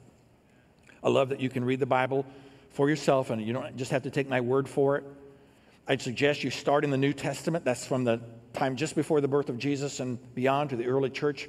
I 1.02 1.08
love 1.10 1.30
that 1.30 1.40
you 1.40 1.48
can 1.50 1.64
read 1.64 1.80
the 1.80 1.86
Bible 1.86 2.24
for 2.70 2.88
yourself, 2.88 3.30
and 3.30 3.42
you 3.42 3.52
don't 3.52 3.76
just 3.76 3.90
have 3.90 4.04
to 4.04 4.10
take 4.10 4.28
my 4.28 4.40
word 4.40 4.68
for 4.68 4.96
it. 4.96 5.04
I'd 5.86 6.00
suggest 6.00 6.42
you 6.44 6.50
start 6.50 6.84
in 6.84 6.90
the 6.90 6.96
New 6.96 7.12
Testament. 7.12 7.64
That's 7.64 7.84
from 7.86 8.04
the 8.04 8.20
time 8.54 8.76
just 8.76 8.94
before 8.94 9.20
the 9.20 9.28
birth 9.28 9.48
of 9.48 9.58
Jesus 9.58 10.00
and 10.00 10.18
beyond 10.34 10.70
to 10.70 10.76
the 10.76 10.86
early 10.86 11.10
church. 11.10 11.48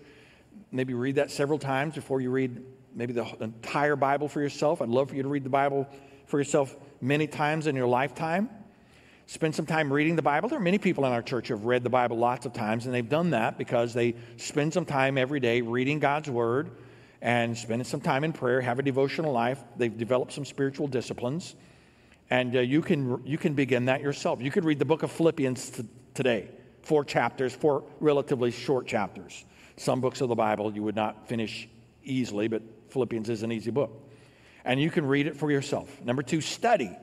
Maybe 0.72 0.94
read 0.94 1.16
that 1.16 1.32
several 1.32 1.60
times 1.60 1.96
before 1.96 2.20
you 2.20 2.32
read 2.32 2.62
maybe 2.94 3.14
the 3.14 3.26
entire 3.40 3.96
Bible 3.96 4.28
for 4.28 4.42
yourself. 4.42 4.82
I'd 4.82 4.90
love 4.90 5.10
for 5.10 5.16
you 5.16 5.24
to 5.24 5.30
read 5.30 5.44
the 5.44 5.50
Bible 5.50 5.88
for 6.26 6.40
yourself 6.40 6.76
many 7.00 7.28
times 7.28 7.68
in 7.68 7.76
your 7.76 7.88
lifetime. 7.88 8.50
Spend 9.28 9.56
some 9.56 9.66
time 9.66 9.92
reading 9.92 10.16
the 10.16 10.22
Bible. 10.22 10.50
There 10.50 10.60
are 10.60 10.62
many 10.62 10.78
people 10.78 11.06
in 11.06 11.12
our 11.12 11.24
church 11.24 11.48
who 11.48 11.56
have 11.56 11.66
read 11.66 11.84
the 11.84 11.90
Bible 11.90 12.18
lots 12.18 12.46
of 12.46 12.54
times, 12.54 12.86
and 12.86 12.94
they've 12.94 13.10
done 13.10 13.32
that 13.32 13.58
because 13.58 13.94
they 13.94 14.16
spend 14.38 14.72
some 14.72 14.86
time 14.86 15.18
every 15.18 15.40
day 15.40 15.62
reading 15.62 16.00
God's 16.00 16.30
Word 16.30 16.70
and 17.22 17.58
spending 17.58 17.86
some 17.86 18.02
time 18.02 18.24
in 18.24 18.34
prayer, 18.34 18.62
have 18.62 18.78
a 18.78 18.84
devotional 18.84 19.32
life. 19.32 19.60
They've 19.78 19.98
developed 19.98 20.34
some 20.34 20.46
spiritual 20.46 20.88
disciplines. 20.88 21.56
And 22.30 22.56
uh, 22.56 22.60
you, 22.60 22.84
can, 22.84 23.26
you 23.26 23.40
can 23.40 23.56
begin 23.56 23.86
that 23.86 24.02
yourself. 24.02 24.42
You 24.42 24.52
could 24.52 24.64
read 24.64 24.78
the 24.78 24.86
book 24.86 25.02
of 25.02 25.12
Philippians 25.12 25.72
t- 25.72 25.86
today, 26.14 26.50
four 26.84 27.04
chapters, 27.04 27.54
four 27.54 27.84
relatively 28.00 28.52
short 28.52 28.86
chapters. 28.86 29.44
Some 29.78 30.02
books 30.02 30.22
of 30.22 30.30
the 30.30 30.36
Bible 30.36 30.72
you 30.74 30.84
would 30.84 30.96
not 30.96 31.28
finish 31.28 31.68
easily, 32.04 32.48
but 32.48 32.62
Philippians 32.90 33.30
is 33.30 33.42
an 33.42 33.52
easy 33.52 33.72
book. 33.72 34.08
And 34.64 34.80
you 34.80 34.92
can 34.92 35.08
read 35.08 35.26
it 35.26 35.36
for 35.36 35.52
yourself. 35.52 36.00
Number 36.04 36.22
two, 36.22 36.42
study. 36.42 36.96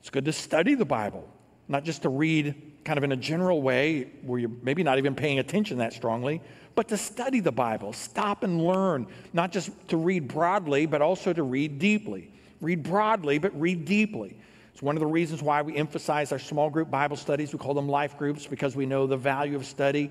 It's 0.00 0.10
good 0.10 0.24
to 0.26 0.32
study 0.32 0.74
the 0.76 0.84
Bible, 0.84 1.28
not 1.68 1.84
just 1.84 2.02
to 2.02 2.08
read 2.08 2.54
kind 2.84 2.98
of 2.98 3.04
in 3.04 3.12
a 3.12 3.16
general 3.16 3.60
way 3.60 4.08
where 4.22 4.38
you're 4.38 4.50
maybe 4.62 4.82
not 4.82 4.98
even 4.98 5.14
paying 5.14 5.38
attention 5.38 5.78
that 5.78 5.92
strongly, 5.92 6.40
but 6.76 6.88
to 6.88 6.96
study 6.96 7.40
the 7.40 7.52
Bible. 7.52 7.92
Stop 7.92 8.44
and 8.44 8.64
learn, 8.64 9.06
not 9.32 9.50
just 9.50 9.70
to 9.88 9.96
read 9.96 10.28
broadly, 10.28 10.86
but 10.86 11.02
also 11.02 11.32
to 11.32 11.42
read 11.42 11.78
deeply. 11.78 12.30
Read 12.60 12.82
broadly, 12.82 13.38
but 13.38 13.58
read 13.60 13.84
deeply. 13.84 14.36
It's 14.72 14.82
one 14.82 14.94
of 14.94 15.00
the 15.00 15.06
reasons 15.06 15.42
why 15.42 15.62
we 15.62 15.74
emphasize 15.74 16.32
our 16.32 16.38
small 16.38 16.70
group 16.70 16.90
Bible 16.90 17.16
studies. 17.16 17.52
We 17.52 17.58
call 17.58 17.74
them 17.74 17.88
life 17.88 18.18
groups 18.18 18.46
because 18.46 18.76
we 18.76 18.86
know 18.86 19.06
the 19.06 19.16
value 19.16 19.56
of 19.56 19.64
study. 19.64 20.10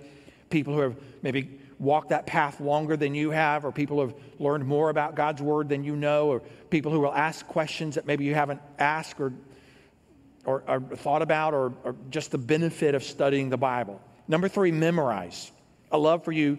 People 0.49 0.73
who 0.73 0.79
have 0.79 0.95
maybe 1.21 1.59
walked 1.77 2.09
that 2.09 2.25
path 2.25 2.59
longer 2.59 2.97
than 2.97 3.13
you 3.13 3.29
have, 3.31 3.63
or 3.63 3.71
people 3.71 3.97
who 3.97 4.07
have 4.07 4.15
learned 4.39 4.65
more 4.65 4.89
about 4.89 5.15
God's 5.15 5.41
Word 5.41 5.69
than 5.69 5.83
you 5.83 5.95
know, 5.95 6.27
or 6.27 6.39
people 6.69 6.91
who 6.91 6.99
will 6.99 7.13
ask 7.13 7.45
questions 7.47 7.95
that 7.95 8.05
maybe 8.05 8.25
you 8.25 8.33
haven't 8.33 8.61
asked 8.79 9.19
or, 9.19 9.33
or, 10.45 10.63
or 10.67 10.79
thought 10.79 11.21
about, 11.21 11.53
or, 11.53 11.73
or 11.83 11.95
just 12.09 12.31
the 12.31 12.37
benefit 12.37 12.95
of 12.95 13.03
studying 13.03 13.49
the 13.49 13.57
Bible. 13.57 14.01
Number 14.27 14.47
three, 14.47 14.71
memorize. 14.71 15.51
I 15.91 15.97
love 15.97 16.23
for 16.23 16.31
you 16.31 16.57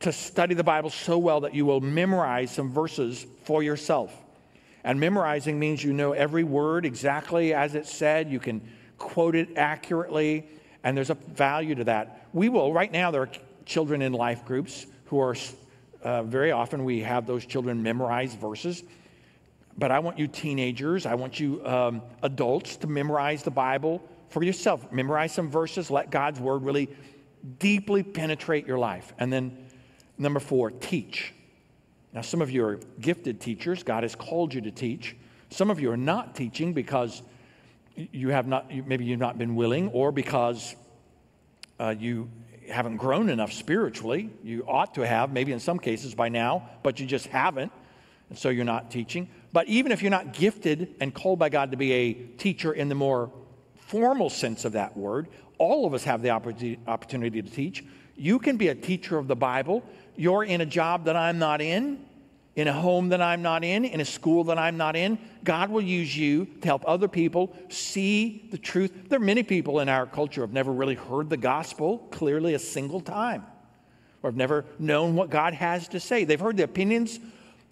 to 0.00 0.12
study 0.12 0.54
the 0.54 0.64
Bible 0.64 0.90
so 0.90 1.18
well 1.18 1.40
that 1.40 1.54
you 1.54 1.64
will 1.64 1.80
memorize 1.80 2.50
some 2.50 2.70
verses 2.70 3.26
for 3.44 3.62
yourself. 3.62 4.14
And 4.84 5.00
memorizing 5.00 5.58
means 5.58 5.82
you 5.82 5.92
know 5.92 6.12
every 6.12 6.44
word 6.44 6.84
exactly 6.84 7.54
as 7.54 7.74
it's 7.74 7.92
said, 7.92 8.30
you 8.30 8.38
can 8.38 8.60
quote 8.98 9.34
it 9.34 9.56
accurately, 9.56 10.46
and 10.82 10.96
there's 10.96 11.10
a 11.10 11.14
value 11.14 11.74
to 11.76 11.84
that. 11.84 12.28
We 12.32 12.48
will, 12.48 12.72
right 12.72 12.92
now, 12.92 13.10
there 13.10 13.22
are 13.22 13.30
children 13.64 14.02
in 14.02 14.12
life 14.12 14.44
groups 14.44 14.86
who 15.06 15.20
are 15.20 15.34
uh, 16.02 16.22
very 16.22 16.52
often 16.52 16.84
we 16.84 17.00
have 17.00 17.26
those 17.26 17.46
children 17.46 17.82
memorize 17.82 18.34
verses. 18.34 18.82
But 19.76 19.90
I 19.90 19.98
want 19.98 20.18
you 20.18 20.28
teenagers, 20.28 21.04
I 21.04 21.14
want 21.14 21.40
you 21.40 21.64
um, 21.66 22.02
adults 22.22 22.76
to 22.76 22.86
memorize 22.86 23.42
the 23.42 23.50
Bible 23.50 24.02
for 24.28 24.42
yourself. 24.42 24.92
Memorize 24.92 25.32
some 25.32 25.50
verses, 25.50 25.90
let 25.90 26.10
God's 26.10 26.40
word 26.40 26.62
really 26.62 26.88
deeply 27.58 28.02
penetrate 28.02 28.66
your 28.66 28.78
life. 28.78 29.12
And 29.18 29.32
then, 29.32 29.66
number 30.16 30.40
four, 30.40 30.70
teach. 30.70 31.32
Now, 32.12 32.20
some 32.20 32.40
of 32.40 32.50
you 32.50 32.64
are 32.64 32.80
gifted 33.00 33.40
teachers. 33.40 33.82
God 33.82 34.04
has 34.04 34.14
called 34.14 34.54
you 34.54 34.60
to 34.62 34.70
teach. 34.70 35.16
Some 35.50 35.70
of 35.70 35.80
you 35.80 35.90
are 35.90 35.96
not 35.96 36.36
teaching 36.36 36.72
because 36.72 37.22
you 37.96 38.28
have 38.28 38.46
not, 38.46 38.72
maybe 38.86 39.04
you've 39.04 39.20
not 39.20 39.38
been 39.38 39.56
willing, 39.56 39.88
or 39.88 40.12
because 40.12 40.74
uh, 41.78 41.94
you 41.98 42.30
haven't 42.68 42.96
grown 42.96 43.28
enough 43.28 43.52
spiritually. 43.52 44.30
You 44.42 44.64
ought 44.66 44.94
to 44.94 45.06
have, 45.06 45.32
maybe 45.32 45.52
in 45.52 45.60
some 45.60 45.78
cases 45.78 46.14
by 46.14 46.28
now, 46.28 46.68
but 46.82 46.98
you 46.98 47.06
just 47.06 47.26
haven't. 47.26 47.72
And 48.30 48.38
so 48.38 48.48
you're 48.48 48.64
not 48.64 48.90
teaching. 48.90 49.28
But 49.54 49.68
even 49.68 49.92
if 49.92 50.02
you're 50.02 50.10
not 50.10 50.32
gifted 50.32 50.96
and 50.98 51.14
called 51.14 51.38
by 51.38 51.48
God 51.48 51.70
to 51.70 51.76
be 51.76 51.92
a 51.92 52.12
teacher 52.12 52.72
in 52.72 52.88
the 52.88 52.96
more 52.96 53.30
formal 53.76 54.28
sense 54.28 54.64
of 54.64 54.72
that 54.72 54.96
word, 54.96 55.28
all 55.58 55.86
of 55.86 55.94
us 55.94 56.02
have 56.02 56.22
the 56.22 56.30
opportunity 56.30 57.40
to 57.40 57.48
teach. 57.48 57.84
You 58.16 58.40
can 58.40 58.56
be 58.56 58.66
a 58.66 58.74
teacher 58.74 59.16
of 59.16 59.28
the 59.28 59.36
Bible. 59.36 59.84
You're 60.16 60.42
in 60.42 60.60
a 60.60 60.66
job 60.66 61.04
that 61.04 61.14
I'm 61.14 61.38
not 61.38 61.60
in, 61.60 62.04
in 62.56 62.66
a 62.66 62.72
home 62.72 63.10
that 63.10 63.22
I'm 63.22 63.42
not 63.42 63.62
in, 63.62 63.84
in 63.84 64.00
a 64.00 64.04
school 64.04 64.42
that 64.44 64.58
I'm 64.58 64.76
not 64.76 64.96
in. 64.96 65.20
God 65.44 65.70
will 65.70 65.82
use 65.82 66.16
you 66.16 66.46
to 66.62 66.66
help 66.66 66.82
other 66.84 67.06
people 67.06 67.54
see 67.68 68.48
the 68.50 68.58
truth. 68.58 69.08
There 69.08 69.20
are 69.20 69.24
many 69.24 69.44
people 69.44 69.78
in 69.78 69.88
our 69.88 70.04
culture 70.04 70.40
who 70.40 70.46
have 70.48 70.52
never 70.52 70.72
really 70.72 70.96
heard 70.96 71.30
the 71.30 71.36
gospel 71.36 71.98
clearly 72.10 72.54
a 72.54 72.58
single 72.58 73.00
time, 73.00 73.44
or 74.20 74.30
have 74.30 74.36
never 74.36 74.64
known 74.80 75.14
what 75.14 75.30
God 75.30 75.54
has 75.54 75.86
to 75.88 76.00
say. 76.00 76.24
They've 76.24 76.40
heard 76.40 76.56
the 76.56 76.64
opinions 76.64 77.20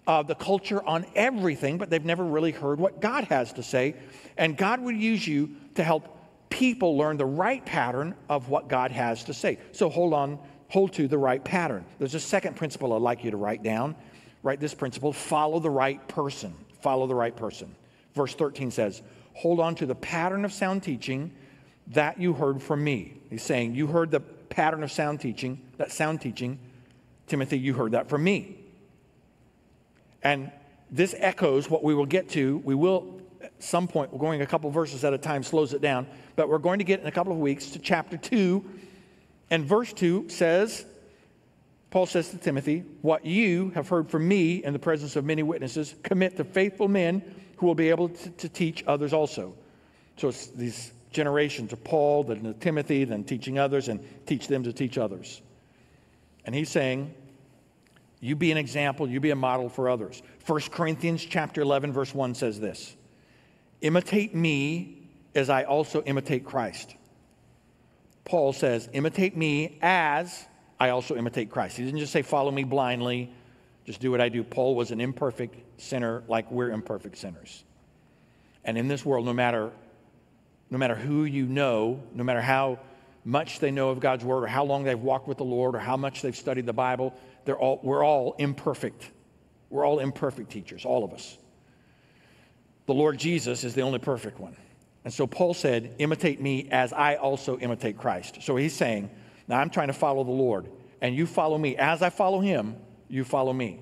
of 0.05 0.27
the 0.27 0.35
culture 0.35 0.83
on 0.85 1.05
everything, 1.15 1.77
but 1.77 1.89
they've 1.89 2.03
never 2.03 2.23
really 2.23 2.51
heard 2.51 2.79
what 2.79 2.99
God 2.99 3.25
has 3.25 3.53
to 3.53 3.63
say. 3.63 3.95
And 4.37 4.57
God 4.57 4.81
would 4.81 4.97
use 4.97 5.25
you 5.27 5.55
to 5.75 5.83
help 5.83 6.17
people 6.49 6.97
learn 6.97 7.17
the 7.17 7.25
right 7.25 7.65
pattern 7.65 8.15
of 8.29 8.49
what 8.49 8.67
God 8.67 8.91
has 8.91 9.23
to 9.25 9.33
say. 9.33 9.59
So 9.71 9.89
hold 9.89 10.13
on, 10.13 10.39
hold 10.69 10.93
to 10.93 11.07
the 11.07 11.17
right 11.17 11.43
pattern. 11.43 11.85
There's 11.99 12.15
a 12.15 12.19
second 12.19 12.55
principle 12.55 12.93
I'd 12.93 13.01
like 13.01 13.23
you 13.23 13.31
to 13.31 13.37
write 13.37 13.63
down. 13.63 13.95
Write 14.43 14.59
this 14.59 14.73
principle 14.73 15.13
follow 15.13 15.59
the 15.59 15.69
right 15.69 16.05
person. 16.07 16.53
Follow 16.81 17.07
the 17.07 17.15
right 17.15 17.35
person. 17.35 17.73
Verse 18.13 18.35
13 18.35 18.71
says, 18.71 19.01
Hold 19.35 19.59
on 19.59 19.73
to 19.75 19.85
the 19.85 19.95
pattern 19.95 20.45
of 20.45 20.53
sound 20.53 20.83
teaching 20.83 21.31
that 21.87 22.19
you 22.19 22.33
heard 22.33 22.61
from 22.61 22.83
me. 22.83 23.13
He's 23.29 23.43
saying, 23.43 23.73
You 23.73 23.87
heard 23.87 24.11
the 24.11 24.19
pattern 24.19 24.83
of 24.83 24.91
sound 24.91 25.21
teaching, 25.21 25.59
that 25.77 25.91
sound 25.91 26.21
teaching. 26.21 26.59
Timothy, 27.25 27.57
you 27.57 27.73
heard 27.73 27.93
that 27.93 28.09
from 28.09 28.23
me. 28.23 28.62
And 30.23 30.51
this 30.89 31.13
echoes 31.17 31.69
what 31.69 31.83
we 31.83 31.93
will 31.93 32.05
get 32.05 32.29
to. 32.29 32.57
We 32.63 32.75
will 32.75 33.21
at 33.43 33.61
some 33.61 33.87
point, 33.87 34.11
we're 34.11 34.19
going 34.19 34.41
a 34.41 34.45
couple 34.45 34.69
verses 34.71 35.03
at 35.03 35.13
a 35.13 35.17
time, 35.17 35.43
slows 35.43 35.73
it 35.73 35.81
down, 35.81 36.07
but 36.35 36.47
we're 36.47 36.57
going 36.59 36.79
to 36.79 36.85
get 36.85 37.01
in 37.01 37.07
a 37.07 37.11
couple 37.11 37.33
of 37.33 37.39
weeks 37.39 37.71
to 37.71 37.79
chapter 37.79 38.15
2. 38.15 38.63
And 39.49 39.65
verse 39.65 39.91
2 39.91 40.29
says, 40.29 40.85
Paul 41.91 42.05
says 42.05 42.29
to 42.29 42.37
Timothy, 42.37 42.83
What 43.01 43.25
you 43.25 43.71
have 43.71 43.89
heard 43.89 44.09
from 44.09 44.27
me 44.27 44.63
in 44.63 44.73
the 44.73 44.79
presence 44.79 45.15
of 45.15 45.25
many 45.25 45.43
witnesses, 45.43 45.93
commit 46.03 46.37
to 46.37 46.43
faithful 46.43 46.87
men 46.87 47.21
who 47.57 47.67
will 47.67 47.75
be 47.75 47.89
able 47.89 48.09
to, 48.09 48.29
to 48.29 48.49
teach 48.49 48.83
others 48.87 49.13
also. 49.13 49.55
So 50.17 50.29
it's 50.29 50.47
these 50.47 50.93
generations 51.11 51.73
of 51.73 51.83
Paul, 51.83 52.23
then 52.23 52.55
Timothy, 52.59 53.03
then 53.03 53.23
teaching 53.23 53.59
others, 53.59 53.89
and 53.89 53.99
teach 54.25 54.47
them 54.47 54.63
to 54.63 54.73
teach 54.73 54.97
others. 54.97 55.41
And 56.45 56.55
he's 56.55 56.69
saying, 56.69 57.13
You 58.23 58.37
be 58.37 58.53
an 58.53 58.57
example, 58.57 59.09
you 59.09 59.19
be 59.19 59.31
a 59.31 59.35
model 59.35 59.67
for 59.67 59.89
others. 59.89 60.23
1 60.45 60.61
Corinthians 60.71 61.25
chapter 61.25 61.59
11, 61.59 61.91
verse 61.91 62.15
1 62.15 62.35
says 62.35 62.57
this. 62.57 62.95
Imitate 63.81 64.33
me 64.33 65.09
as 65.35 65.49
I 65.49 65.63
also 65.63 66.01
imitate 66.03 66.45
Christ. 66.45 66.95
Paul 68.23 68.53
says, 68.53 68.87
Imitate 68.93 69.35
me 69.35 69.77
as 69.81 70.45
I 70.79 70.91
also 70.91 71.17
imitate 71.17 71.49
Christ. 71.51 71.75
He 71.75 71.83
didn't 71.83 71.99
just 71.99 72.13
say, 72.13 72.21
Follow 72.21 72.49
me 72.49 72.63
blindly, 72.63 73.29
just 73.85 73.99
do 73.99 74.09
what 74.09 74.21
I 74.21 74.29
do. 74.29 74.41
Paul 74.41 74.73
was 74.75 74.91
an 74.91 75.01
imperfect 75.01 75.81
sinner 75.81 76.23
like 76.29 76.49
we're 76.49 76.71
imperfect 76.71 77.17
sinners. 77.17 77.65
And 78.63 78.77
in 78.77 78.87
this 78.87 79.03
world, 79.03 79.25
no 79.25 79.33
matter, 79.33 79.69
no 80.69 80.77
matter 80.77 80.95
who 80.95 81.25
you 81.25 81.45
know, 81.45 82.01
no 82.13 82.23
matter 82.23 82.39
how 82.41 82.79
much 83.25 83.59
they 83.59 83.71
know 83.71 83.89
of 83.89 83.99
God's 83.99 84.23
word, 84.23 84.43
or 84.45 84.47
how 84.47 84.63
long 84.63 84.85
they've 84.85 84.97
walked 84.97 85.27
with 85.27 85.39
the 85.39 85.43
Lord, 85.43 85.75
or 85.75 85.79
how 85.79 85.97
much 85.97 86.21
they've 86.21 86.35
studied 86.35 86.65
the 86.65 86.71
Bible, 86.73 87.13
they're 87.45 87.57
all, 87.57 87.79
we're 87.83 88.03
all 88.03 88.35
imperfect. 88.37 89.09
We're 89.69 89.85
all 89.85 89.99
imperfect 89.99 90.51
teachers, 90.51 90.85
all 90.85 91.03
of 91.03 91.13
us. 91.13 91.37
The 92.85 92.93
Lord 92.93 93.17
Jesus 93.17 93.63
is 93.63 93.73
the 93.73 93.81
only 93.81 93.99
perfect 93.99 94.39
one. 94.39 94.55
And 95.05 95.13
so 95.13 95.27
Paul 95.27 95.53
said, 95.53 95.95
Imitate 95.99 96.41
me 96.41 96.67
as 96.71 96.93
I 96.93 97.15
also 97.15 97.57
imitate 97.57 97.97
Christ. 97.97 98.41
So 98.41 98.55
he's 98.55 98.73
saying, 98.73 99.09
Now 99.47 99.59
I'm 99.59 99.69
trying 99.69 99.87
to 99.87 99.93
follow 99.93 100.23
the 100.23 100.31
Lord, 100.31 100.69
and 101.01 101.15
you 101.15 101.25
follow 101.25 101.57
me. 101.57 101.75
As 101.77 102.01
I 102.01 102.09
follow 102.09 102.39
him, 102.39 102.75
you 103.09 103.23
follow 103.23 103.53
me. 103.53 103.79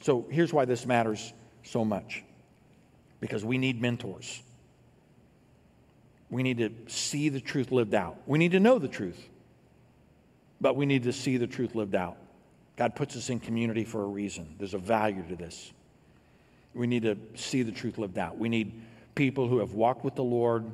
So 0.00 0.26
here's 0.30 0.52
why 0.52 0.64
this 0.64 0.86
matters 0.86 1.32
so 1.62 1.84
much 1.84 2.24
because 3.20 3.44
we 3.44 3.58
need 3.58 3.80
mentors. 3.80 4.42
We 6.30 6.42
need 6.42 6.58
to 6.58 6.70
see 6.86 7.28
the 7.30 7.40
truth 7.40 7.72
lived 7.72 7.94
out. 7.94 8.18
We 8.26 8.38
need 8.38 8.52
to 8.52 8.60
know 8.60 8.78
the 8.78 8.88
truth, 8.88 9.28
but 10.60 10.76
we 10.76 10.86
need 10.86 11.04
to 11.04 11.12
see 11.12 11.36
the 11.36 11.46
truth 11.46 11.74
lived 11.74 11.94
out. 11.94 12.18
God 12.78 12.94
puts 12.94 13.16
us 13.16 13.28
in 13.28 13.40
community 13.40 13.82
for 13.82 14.04
a 14.04 14.06
reason, 14.06 14.54
there's 14.56 14.72
a 14.72 14.78
value 14.78 15.24
to 15.28 15.36
this. 15.36 15.72
We 16.74 16.86
need 16.86 17.02
to 17.02 17.18
see 17.34 17.62
the 17.62 17.72
truth 17.72 17.98
lived 17.98 18.18
out. 18.18 18.38
We 18.38 18.48
need 18.48 18.80
people 19.16 19.48
who 19.48 19.58
have 19.58 19.72
walked 19.72 20.04
with 20.04 20.14
the 20.14 20.22
Lord, 20.22 20.64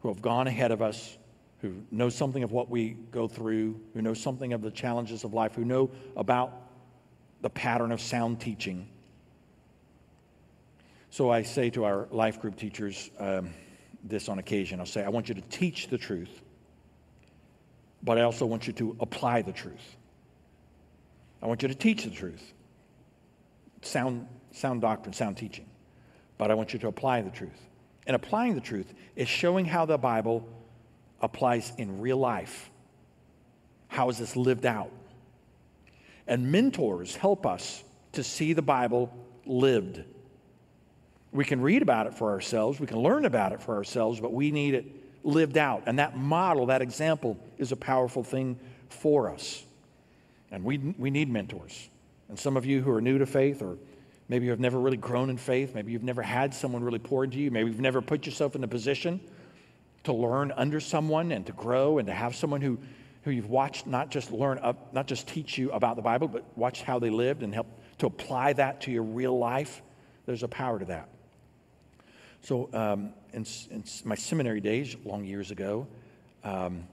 who 0.00 0.08
have 0.08 0.22
gone 0.22 0.46
ahead 0.46 0.70
of 0.70 0.80
us, 0.80 1.18
who 1.60 1.74
know 1.90 2.08
something 2.08 2.44
of 2.44 2.52
what 2.52 2.70
we 2.70 2.90
go 3.10 3.26
through, 3.26 3.80
who 3.94 4.02
know 4.02 4.14
something 4.14 4.52
of 4.52 4.62
the 4.62 4.70
challenges 4.70 5.24
of 5.24 5.34
life, 5.34 5.56
who 5.56 5.64
know 5.64 5.90
about 6.16 6.52
the 7.40 7.50
pattern 7.50 7.90
of 7.90 8.00
sound 8.00 8.40
teaching. 8.40 8.88
So 11.10 11.30
I 11.30 11.42
say 11.42 11.68
to 11.70 11.84
our 11.84 12.06
life 12.12 12.40
group 12.40 12.54
teachers 12.54 13.10
um, 13.18 13.50
this 14.04 14.28
on 14.28 14.38
occasion 14.38 14.78
I'll 14.78 14.86
say, 14.86 15.02
I 15.02 15.08
want 15.08 15.28
you 15.28 15.34
to 15.34 15.40
teach 15.40 15.88
the 15.88 15.98
truth, 15.98 16.42
but 18.04 18.18
I 18.18 18.22
also 18.22 18.46
want 18.46 18.68
you 18.68 18.72
to 18.74 18.96
apply 19.00 19.42
the 19.42 19.52
truth. 19.52 19.96
I 21.44 21.46
want 21.46 21.60
you 21.60 21.68
to 21.68 21.74
teach 21.74 22.04
the 22.04 22.10
truth. 22.10 22.54
Sound 23.82 24.26
sound 24.50 24.80
doctrine, 24.80 25.12
sound 25.12 25.36
teaching. 25.36 25.66
But 26.38 26.50
I 26.50 26.54
want 26.54 26.72
you 26.72 26.78
to 26.80 26.88
apply 26.88 27.20
the 27.20 27.30
truth. 27.30 27.68
And 28.06 28.16
applying 28.16 28.54
the 28.54 28.60
truth 28.60 28.92
is 29.14 29.28
showing 29.28 29.66
how 29.66 29.84
the 29.84 29.98
Bible 29.98 30.48
applies 31.20 31.72
in 31.76 32.00
real 32.00 32.16
life. 32.16 32.70
How 33.88 34.08
is 34.08 34.18
this 34.18 34.36
lived 34.36 34.64
out? 34.64 34.90
And 36.26 36.50
mentors 36.50 37.14
help 37.14 37.46
us 37.46 37.84
to 38.12 38.24
see 38.24 38.52
the 38.52 38.62
Bible 38.62 39.12
lived. 39.44 40.02
We 41.32 41.44
can 41.44 41.60
read 41.60 41.82
about 41.82 42.06
it 42.06 42.14
for 42.14 42.30
ourselves, 42.30 42.80
we 42.80 42.86
can 42.86 42.98
learn 42.98 43.24
about 43.24 43.52
it 43.52 43.62
for 43.62 43.74
ourselves, 43.74 44.20
but 44.20 44.32
we 44.32 44.50
need 44.50 44.74
it 44.74 44.86
lived 45.24 45.58
out. 45.58 45.82
And 45.86 45.98
that 45.98 46.16
model, 46.16 46.66
that 46.66 46.80
example, 46.80 47.36
is 47.58 47.72
a 47.72 47.76
powerful 47.76 48.22
thing 48.22 48.58
for 48.88 49.30
us. 49.30 49.64
And 50.54 50.64
we, 50.64 50.78
we 50.78 51.10
need 51.10 51.28
mentors. 51.28 51.90
And 52.28 52.38
some 52.38 52.56
of 52.56 52.64
you 52.64 52.80
who 52.80 52.90
are 52.92 53.00
new 53.00 53.18
to 53.18 53.26
faith 53.26 53.60
or 53.60 53.76
Maybe 54.28 54.46
you've 54.46 54.60
never 54.60 54.80
really 54.80 54.96
grown 54.96 55.28
in 55.28 55.36
faith. 55.36 55.74
Maybe 55.74 55.92
you've 55.92 56.02
never 56.02 56.22
had 56.22 56.54
someone 56.54 56.82
really 56.82 56.98
pour 56.98 57.24
into 57.24 57.38
you. 57.38 57.50
Maybe 57.50 57.70
you've 57.70 57.80
never 57.80 58.00
put 58.00 58.24
yourself 58.24 58.56
in 58.56 58.64
a 58.64 58.68
position 58.68 59.20
to 60.04 60.12
learn 60.12 60.52
under 60.56 60.80
someone 60.80 61.32
and 61.32 61.44
to 61.46 61.52
grow 61.52 61.98
and 61.98 62.06
to 62.06 62.14
have 62.14 62.34
someone 62.34 62.60
who, 62.60 62.78
who 63.22 63.30
you've 63.30 63.50
watched 63.50 63.86
not 63.86 64.10
just 64.10 64.32
learn 64.32 64.58
up, 64.58 64.92
not 64.94 65.06
just 65.06 65.28
teach 65.28 65.58
you 65.58 65.70
about 65.72 65.96
the 65.96 66.02
Bible, 66.02 66.28
but 66.28 66.44
watch 66.56 66.82
how 66.82 66.98
they 66.98 67.10
lived 67.10 67.42
and 67.42 67.52
help 67.52 67.66
to 67.98 68.06
apply 68.06 68.54
that 68.54 68.80
to 68.82 68.90
your 68.90 69.02
real 69.02 69.38
life. 69.38 69.82
There's 70.26 70.42
a 70.42 70.48
power 70.48 70.78
to 70.78 70.84
that. 70.86 71.08
So, 72.40 72.68
um, 72.72 73.12
in, 73.32 73.46
in, 73.70 73.84
my 74.04 74.14
seminary 74.14 74.60
days, 74.60 74.96
long 75.04 75.24
years 75.24 75.50
ago, 75.50 75.86
um, 76.44 76.86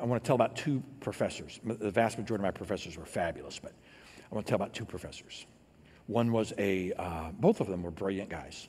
I 0.00 0.04
want 0.04 0.22
to 0.22 0.26
tell 0.26 0.36
about 0.36 0.56
two 0.56 0.82
professors. 1.00 1.60
The 1.64 1.90
vast 1.90 2.18
majority 2.18 2.42
of 2.42 2.46
my 2.46 2.50
professors 2.50 2.96
were 2.96 3.06
fabulous, 3.06 3.58
but 3.58 3.72
I 4.30 4.34
want 4.34 4.46
to 4.46 4.50
tell 4.50 4.56
about 4.56 4.74
two 4.74 4.84
professors. 4.84 5.46
One 6.06 6.32
was 6.32 6.52
a, 6.58 6.92
uh, 6.92 7.30
both 7.32 7.60
of 7.60 7.66
them 7.66 7.82
were 7.82 7.90
brilliant 7.90 8.30
guys. 8.30 8.68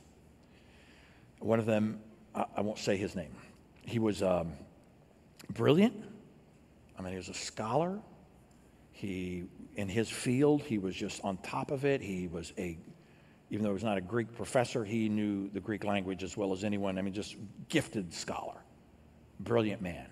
One 1.40 1.60
of 1.60 1.66
them, 1.66 2.00
I, 2.34 2.46
I 2.58 2.62
won't 2.62 2.80
say 2.80 2.98
his 2.98 3.16
name. 3.16 3.36
He 3.82 4.00
was 4.00 4.24
um, 4.24 4.54
brilliant. 5.54 6.04
I 6.98 7.02
mean, 7.02 7.12
he 7.12 7.18
was 7.18 7.30
a 7.30 7.34
scholar. 7.34 8.00
He, 8.92 9.44
in 9.76 9.88
his 9.88 10.10
field, 10.10 10.64
he 10.64 10.80
was 10.80 10.96
just 10.96 11.24
on 11.24 11.38
top 11.38 11.70
of 11.70 11.86
it. 11.86 12.02
He 12.02 12.28
was 12.28 12.54
a, 12.58 12.78
even 13.52 13.64
though 13.64 13.70
he 13.70 13.74
was 13.74 13.84
not 13.84 13.98
a 13.98 14.02
Greek 14.02 14.34
professor, 14.36 14.84
he 14.84 15.08
knew 15.08 15.50
the 15.50 15.60
Greek 15.60 15.84
language 15.84 16.24
as 16.24 16.36
well 16.36 16.52
as 16.52 16.64
anyone. 16.64 16.98
I 16.98 17.02
mean, 17.04 17.14
just 17.14 17.36
gifted 17.70 18.14
scholar, 18.14 18.56
brilliant 19.40 19.82
man, 19.82 20.08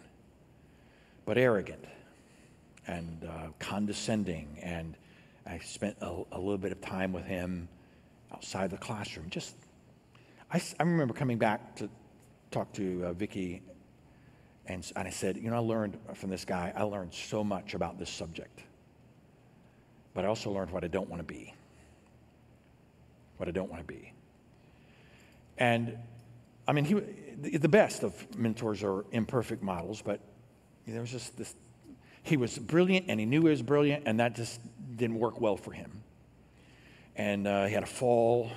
but 1.26 1.38
arrogant 1.38 1.84
and 2.88 3.28
uh, 3.28 3.48
condescending 3.60 4.58
and 4.62 4.96
I 5.48 5.60
spent 5.60 5.98
a, 6.02 6.24
a, 6.32 6.40
little 6.40 6.58
bit 6.58 6.72
of 6.72 6.82
time 6.82 7.14
with 7.14 7.26
him 7.26 7.68
outside 8.34 8.72
the 8.72 8.78
classroom. 8.78 9.30
Just, 9.30 9.56
I, 10.52 10.60
I 10.80 10.84
remember 10.84 11.14
coming 11.14 11.38
back 11.38 11.76
to 11.76 11.90
talk 12.50 12.74
to 12.74 13.06
uh, 13.06 13.14
Vicki, 13.14 13.62
and, 14.66 14.92
and 14.96 15.08
I 15.08 15.12
said, 15.12 15.38
you 15.38 15.52
know, 15.52 15.58
I 15.58 15.60
learned 15.60 15.98
from 16.16 16.32
this 16.32 16.46
guy, 16.46 16.74
I 16.76 16.82
learned 16.84 17.14
so 17.14 17.44
much 17.44 17.76
about 17.76 18.00
this 18.00 18.10
subject. 18.10 18.64
But 20.16 20.26
I 20.26 20.30
also 20.30 20.50
learned 20.50 20.72
what 20.72 20.84
I 20.84 20.88
don't 20.88 21.10
want 21.10 21.20
to 21.20 21.28
be. 21.28 21.54
What 23.38 23.48
I 23.48 23.52
don't 23.52 23.70
want 23.70 23.88
to 23.88 23.94
be. 23.94 24.14
And 25.60 25.98
I 26.68 26.74
mean, 26.74 26.86
he, 26.86 27.58
the 27.58 27.70
best 27.70 28.02
of 28.04 28.36
mentors 28.36 28.82
are 28.84 29.06
imperfect 29.12 29.62
models, 29.62 30.02
but 30.02 30.22
there 30.88 31.02
was 31.02 31.12
just 31.12 31.38
this 31.38 31.56
he 32.26 32.38
was 32.38 32.58
brilliant 32.58 33.06
and 33.08 33.20
he 33.20 33.26
knew 33.26 33.42
he 33.44 33.50
was 33.50 33.62
brilliant, 33.62 34.04
and 34.08 34.20
that 34.20 34.36
just 34.36 34.60
didn't 34.98 35.20
work 35.20 35.40
well 35.40 35.58
for 35.58 35.72
him. 35.72 36.02
And 37.16 37.48
uh, 37.48 37.66
he 37.66 37.74
had 37.74 37.84
a 37.84 37.88
fall, 37.88 38.52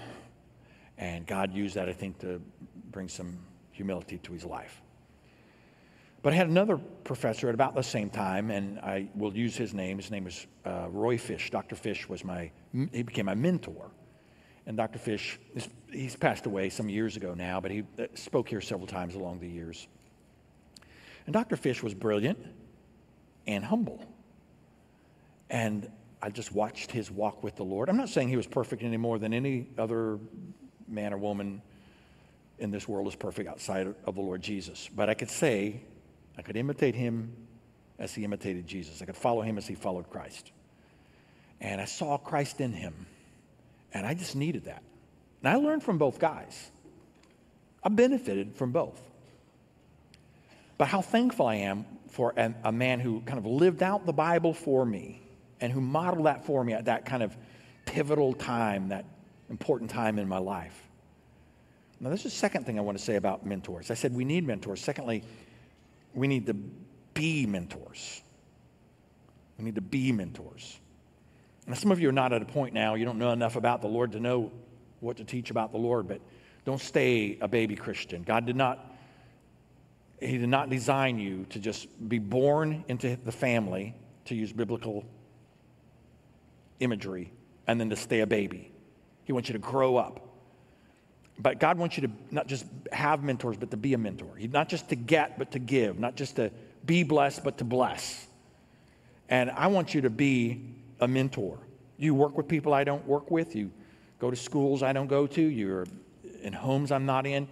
and 0.97 1.27
God 1.27 1.53
used 1.53 1.77
that, 1.77 1.89
I 1.89 1.93
think, 1.93 2.19
to 2.21 2.41
bring 2.91 3.09
some 3.09 3.39
humility 3.71 4.19
to 4.19 4.33
his 4.33 4.45
life. 4.45 4.81
But 6.23 6.33
I 6.33 6.37
had 6.37 6.49
another 6.49 6.79
professor 6.79 7.49
at 7.49 7.55
about 7.55 7.75
the 7.75 7.83
same 7.83 8.11
time, 8.11 8.51
and 8.51 8.81
I 8.81 9.09
will 9.15 9.37
use 9.37 9.55
his 9.55 9.75
name. 9.75 9.99
His 9.99 10.11
name 10.11 10.25
was 10.25 10.47
uh, 10.65 10.87
Roy 10.91 11.17
Fish. 11.19 11.51
Dr. 11.51 11.77
Fish 11.77 12.09
was 12.09 12.25
my, 12.25 12.51
he 12.93 13.03
became 13.03 13.27
my 13.27 13.35
mentor. 13.35 13.91
And 14.67 14.77
Dr. 14.77 14.99
Fish, 14.99 15.39
he's 15.93 16.17
passed 16.17 16.47
away 16.47 16.71
some 16.71 16.89
years 16.89 17.17
ago 17.17 17.35
now, 17.35 17.61
but 17.61 17.71
he 17.71 17.85
uh, 17.99 18.07
spoke 18.15 18.49
here 18.49 18.61
several 18.61 18.87
times 18.87 19.15
along 19.15 19.41
the 19.41 19.49
years. 19.49 19.87
And 21.29 21.35
Dr. 21.35 21.57
Fish 21.57 21.83
was 21.83 21.93
brilliant 21.93 22.39
and 23.47 23.63
humble. 23.63 24.03
And 25.51 25.87
I 26.23 26.31
just 26.31 26.53
watched 26.53 26.91
his 26.91 27.11
walk 27.11 27.45
with 27.45 27.55
the 27.55 27.65
Lord. 27.65 27.91
I'm 27.91 27.99
not 27.99 28.09
saying 28.09 28.31
he 28.31 28.39
was 28.39 28.47
perfect 28.47 28.83
any 28.83 28.97
more 28.97 29.19
than 29.19 29.35
any 29.35 29.69
other 29.77 30.19
man 30.89 31.13
or 31.13 31.19
woman 31.19 31.61
in 32.59 32.71
this 32.71 32.89
world 32.89 33.09
is 33.09 33.15
perfect 33.15 33.47
outside 33.47 33.95
of 34.07 34.15
the 34.15 34.23
Lord 34.23 34.41
Jesus. 34.41 34.89
But 34.97 35.11
I 35.11 35.15
could 35.15 35.29
say 35.29 35.83
I 36.39 36.41
could 36.41 36.57
imitate 36.57 36.95
him 36.95 37.31
as 37.99 38.15
he 38.15 38.25
imitated 38.25 38.67
Jesus. 38.67 39.03
I 39.03 39.05
could 39.05 39.15
follow 39.15 39.43
him 39.43 39.59
as 39.59 39.67
he 39.67 39.75
followed 39.75 40.09
Christ. 40.09 40.51
And 41.61 41.79
I 41.79 41.85
saw 41.85 42.17
Christ 42.17 42.63
in 42.63 42.73
him. 42.73 43.05
And 43.93 44.07
I 44.07 44.15
just 44.15 44.35
needed 44.35 44.65
that. 44.65 44.83
And 45.43 45.53
I 45.53 45.57
learned 45.57 45.83
from 45.83 45.99
both 45.99 46.19
guys. 46.19 46.71
I 47.85 47.91
benefited 47.91 48.55
from 48.55 48.73
both. 48.73 49.08
But 50.79 50.89
how 50.89 51.03
thankful 51.03 51.47
I 51.47 51.57
am 51.57 51.85
for 52.09 52.33
a, 52.37 52.55
a, 52.65 52.73
man 52.73 53.01
who 53.01 53.21
kind 53.21 53.39
of 53.39 53.47
lived 53.47 53.83
out 53.83 54.07
the 54.07 54.13
Bible 54.13 54.55
for 54.55 54.87
me 54.87 55.21
and 55.61 55.73
who 55.73 55.81
modeled 55.81 56.27
that 56.27 56.47
for 56.47 56.65
me 56.65 56.73
at 56.73 56.87
that 56.87 57.05
kind 57.05 57.23
of 57.23 57.37
pivotal 57.85 58.33
time, 58.33 58.89
that 58.89 59.05
important 59.51 59.91
time 59.91 60.19
in 60.19 60.29
my 60.29 60.39
life. 60.39 60.89
Now, 62.01 62.11
this 62.11 62.25
is 62.25 62.33
the 62.33 62.39
second 62.39 62.65
thing 62.65 62.79
I 62.79 62.83
want 62.83 62.97
to 62.97 63.03
say 63.03 63.17
about 63.17 63.45
mentors. 63.45 63.91
I 63.91 63.95
said 63.95 64.15
we 64.15 64.25
need 64.25 64.47
mentors. 64.47 64.81
Secondly, 64.81 65.25
we 66.15 66.29
need 66.29 66.47
to 66.47 66.55
be 66.55 67.45
mentors. 67.45 68.23
We 69.59 69.65
need 69.65 69.75
to 69.75 69.81
be 69.81 70.13
mentors. 70.13 70.79
Now, 71.67 71.75
some 71.75 71.91
of 71.91 72.01
you 72.01 72.09
are 72.09 72.13
not 72.13 72.33
at 72.33 72.41
a 72.41 72.47
point 72.47 72.73
now, 72.73 72.95
you 72.95 73.05
don't 73.05 73.19
know 73.19 73.33
enough 73.33 73.57
about 73.57 73.83
the 73.83 73.89
Lord 73.89 74.13
to 74.13 74.21
know 74.21 74.53
what 75.01 75.17
to 75.17 75.25
teach 75.25 75.51
about 75.51 75.73
the 75.73 75.79
Lord, 75.79 76.07
but 76.07 76.21
don't 76.65 76.81
stay 76.81 77.37
a 77.41 77.49
baby 77.49 77.75
Christian. 77.75 78.23
God 78.23 78.47
did 78.47 78.57
not, 78.57 78.95
He 80.21 80.39
did 80.39 80.49
not 80.49 80.69
design 80.69 81.19
you 81.19 81.47
to 81.51 81.59
just 81.59 81.87
be 82.09 82.19
born 82.19 82.85
into 82.89 83.17
the 83.25 83.33
family, 83.33 83.95
to 84.27 84.35
use 84.35 84.53
biblical 84.53 85.05
imagery, 86.81 87.33
and 87.67 87.81
then 87.81 87.91
to 87.91 87.97
stay 87.97 88.21
a 88.21 88.27
baby. 88.27 88.73
He 89.25 89.33
wants 89.33 89.49
you 89.49 89.53
to 89.53 89.59
grow 89.59 89.97
up. 89.97 90.29
But 91.39 91.61
God 91.61 91.79
wants 91.79 91.97
you 91.97 92.09
to 92.09 92.13
not 92.33 92.49
just 92.49 92.67
have 92.91 93.23
mentors, 93.23 93.57
but 93.57 93.71
to 93.71 93.77
be 93.77 93.95
a 93.95 93.99
mentor. 93.99 94.39
Not 94.51 94.69
just 94.69 94.89
to 94.89 94.97
get, 94.97 95.39
but 95.39 95.53
to 95.53 95.61
give. 95.61 95.99
Not 95.99 96.17
just 96.17 96.37
to 96.37 96.51
be 96.85 97.05
blessed, 97.05 97.45
but 97.45 97.59
to 97.59 97.65
bless. 97.65 98.27
And 99.29 99.51
I 99.51 99.69
want 99.69 99.95
you 99.95 100.01
to 100.01 100.11
be 100.11 100.75
a 101.01 101.07
mentor. 101.07 101.59
You 101.97 102.15
work 102.15 102.37
with 102.37 102.49
people 102.49 102.75
I 102.75 102.83
don't 102.83 103.07
work 103.07 103.31
with. 103.31 103.55
You 103.55 103.71
go 104.19 104.31
to 104.31 104.37
schools 104.37 104.83
I 104.83 104.93
don't 104.93 105.07
go 105.07 105.27
to. 105.29 105.43
You're 105.43 105.87
in 106.43 106.53
homes 106.53 106.91
I'm 106.91 107.07
not 107.07 107.27
in. 107.27 107.47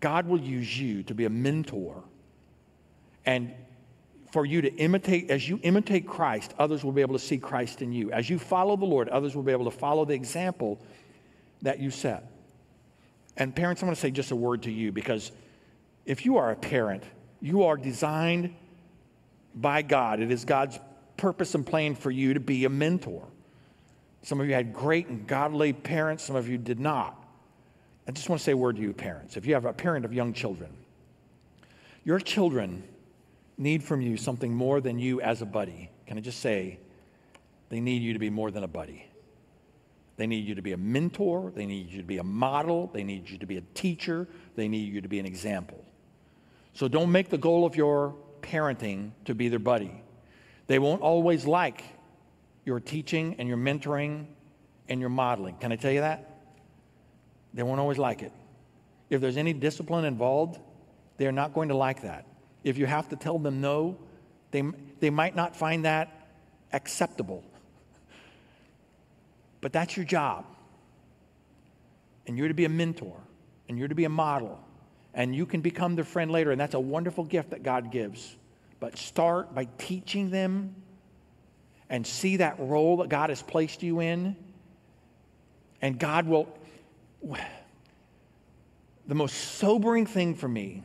God 0.00 0.26
will 0.26 0.40
use 0.40 0.78
you 0.78 1.02
to 1.04 1.14
be 1.14 1.24
a 1.26 1.30
mentor. 1.30 2.02
And 3.24 3.52
for 4.32 4.46
you 4.46 4.62
to 4.62 4.72
imitate, 4.76 5.30
as 5.30 5.48
you 5.48 5.60
imitate 5.62 6.06
Christ, 6.06 6.54
others 6.58 6.84
will 6.84 6.92
be 6.92 7.00
able 7.00 7.14
to 7.14 7.24
see 7.24 7.38
Christ 7.38 7.82
in 7.82 7.92
you. 7.92 8.10
As 8.12 8.30
you 8.30 8.38
follow 8.38 8.76
the 8.76 8.84
Lord, 8.84 9.08
others 9.08 9.34
will 9.34 9.42
be 9.42 9.52
able 9.52 9.64
to 9.64 9.76
follow 9.76 10.04
the 10.04 10.14
example 10.14 10.80
that 11.62 11.80
you 11.80 11.90
set. 11.90 12.30
And 13.36 13.54
parents, 13.54 13.82
I 13.82 13.86
want 13.86 13.96
to 13.96 14.00
say 14.00 14.10
just 14.10 14.30
a 14.30 14.36
word 14.36 14.62
to 14.62 14.70
you 14.70 14.92
because 14.92 15.32
if 16.06 16.24
you 16.24 16.36
are 16.36 16.50
a 16.50 16.56
parent, 16.56 17.02
you 17.40 17.64
are 17.64 17.76
designed 17.76 18.54
by 19.54 19.82
God. 19.82 20.20
It 20.20 20.30
is 20.30 20.44
God's 20.44 20.78
purpose 21.16 21.54
and 21.54 21.66
plan 21.66 21.94
for 21.94 22.10
you 22.10 22.34
to 22.34 22.40
be 22.40 22.64
a 22.64 22.70
mentor. 22.70 23.26
Some 24.22 24.40
of 24.40 24.46
you 24.46 24.54
had 24.54 24.72
great 24.72 25.08
and 25.08 25.26
godly 25.26 25.72
parents, 25.72 26.24
some 26.24 26.36
of 26.36 26.48
you 26.48 26.58
did 26.58 26.78
not. 26.78 27.19
I 28.06 28.12
just 28.12 28.28
want 28.28 28.40
to 28.40 28.44
say 28.44 28.52
a 28.52 28.56
word 28.56 28.76
to 28.76 28.82
you, 28.82 28.92
parents. 28.92 29.36
If 29.36 29.46
you 29.46 29.54
have 29.54 29.64
a 29.64 29.72
parent 29.72 30.04
of 30.04 30.12
young 30.12 30.32
children, 30.32 30.70
your 32.04 32.18
children 32.18 32.82
need 33.58 33.84
from 33.84 34.00
you 34.00 34.16
something 34.16 34.52
more 34.52 34.80
than 34.80 34.98
you 34.98 35.20
as 35.20 35.42
a 35.42 35.46
buddy. 35.46 35.90
Can 36.06 36.16
I 36.18 36.20
just 36.20 36.40
say, 36.40 36.78
they 37.68 37.80
need 37.80 38.02
you 38.02 38.12
to 38.14 38.18
be 38.18 38.30
more 38.30 38.50
than 38.50 38.64
a 38.64 38.68
buddy. 38.68 39.06
They 40.16 40.26
need 40.26 40.46
you 40.46 40.54
to 40.56 40.62
be 40.62 40.72
a 40.72 40.76
mentor. 40.76 41.52
They 41.54 41.66
need 41.66 41.90
you 41.90 41.98
to 41.98 42.06
be 42.06 42.18
a 42.18 42.24
model. 42.24 42.90
They 42.92 43.04
need 43.04 43.30
you 43.30 43.38
to 43.38 43.46
be 43.46 43.56
a 43.56 43.62
teacher. 43.74 44.28
They 44.56 44.68
need 44.68 44.92
you 44.92 45.00
to 45.00 45.08
be 45.08 45.18
an 45.18 45.26
example. 45.26 45.84
So 46.74 46.88
don't 46.88 47.12
make 47.12 47.28
the 47.28 47.38
goal 47.38 47.64
of 47.64 47.76
your 47.76 48.14
parenting 48.42 49.12
to 49.24 49.34
be 49.34 49.48
their 49.48 49.58
buddy. 49.58 50.02
They 50.66 50.78
won't 50.78 51.02
always 51.02 51.46
like 51.46 51.84
your 52.64 52.80
teaching 52.80 53.36
and 53.38 53.48
your 53.48 53.56
mentoring 53.56 54.26
and 54.88 55.00
your 55.00 55.10
modeling. 55.10 55.56
Can 55.56 55.72
I 55.72 55.76
tell 55.76 55.92
you 55.92 56.00
that? 56.00 56.29
They 57.54 57.62
won't 57.62 57.80
always 57.80 57.98
like 57.98 58.22
it. 58.22 58.32
If 59.08 59.20
there's 59.20 59.36
any 59.36 59.52
discipline 59.52 60.04
involved, 60.04 60.60
they're 61.16 61.32
not 61.32 61.52
going 61.52 61.68
to 61.68 61.76
like 61.76 62.02
that. 62.02 62.26
If 62.62 62.78
you 62.78 62.86
have 62.86 63.08
to 63.08 63.16
tell 63.16 63.38
them 63.38 63.60
no, 63.60 63.98
they, 64.50 64.62
they 65.00 65.10
might 65.10 65.34
not 65.34 65.56
find 65.56 65.84
that 65.84 66.28
acceptable. 66.72 67.42
But 69.60 69.72
that's 69.72 69.96
your 69.96 70.06
job. 70.06 70.44
And 72.26 72.38
you're 72.38 72.48
to 72.48 72.54
be 72.54 72.64
a 72.64 72.70
mentor, 72.70 73.16
and 73.68 73.78
you're 73.78 73.88
to 73.88 73.94
be 73.94 74.04
a 74.04 74.10
model, 74.10 74.60
and 75.14 75.34
you 75.34 75.46
can 75.46 75.60
become 75.60 75.96
their 75.96 76.04
friend 76.04 76.30
later, 76.30 76.52
and 76.52 76.60
that's 76.60 76.74
a 76.74 76.80
wonderful 76.80 77.24
gift 77.24 77.50
that 77.50 77.62
God 77.62 77.90
gives. 77.90 78.36
But 78.78 78.96
start 78.96 79.54
by 79.54 79.66
teaching 79.78 80.30
them 80.30 80.74
and 81.88 82.06
see 82.06 82.36
that 82.36 82.60
role 82.60 82.98
that 82.98 83.08
God 83.08 83.30
has 83.30 83.42
placed 83.42 83.82
you 83.82 84.00
in, 84.00 84.36
and 85.82 85.98
God 85.98 86.26
will. 86.26 86.48
The 87.22 89.14
most 89.14 89.34
sobering 89.34 90.06
thing 90.06 90.34
for 90.34 90.48
me 90.48 90.82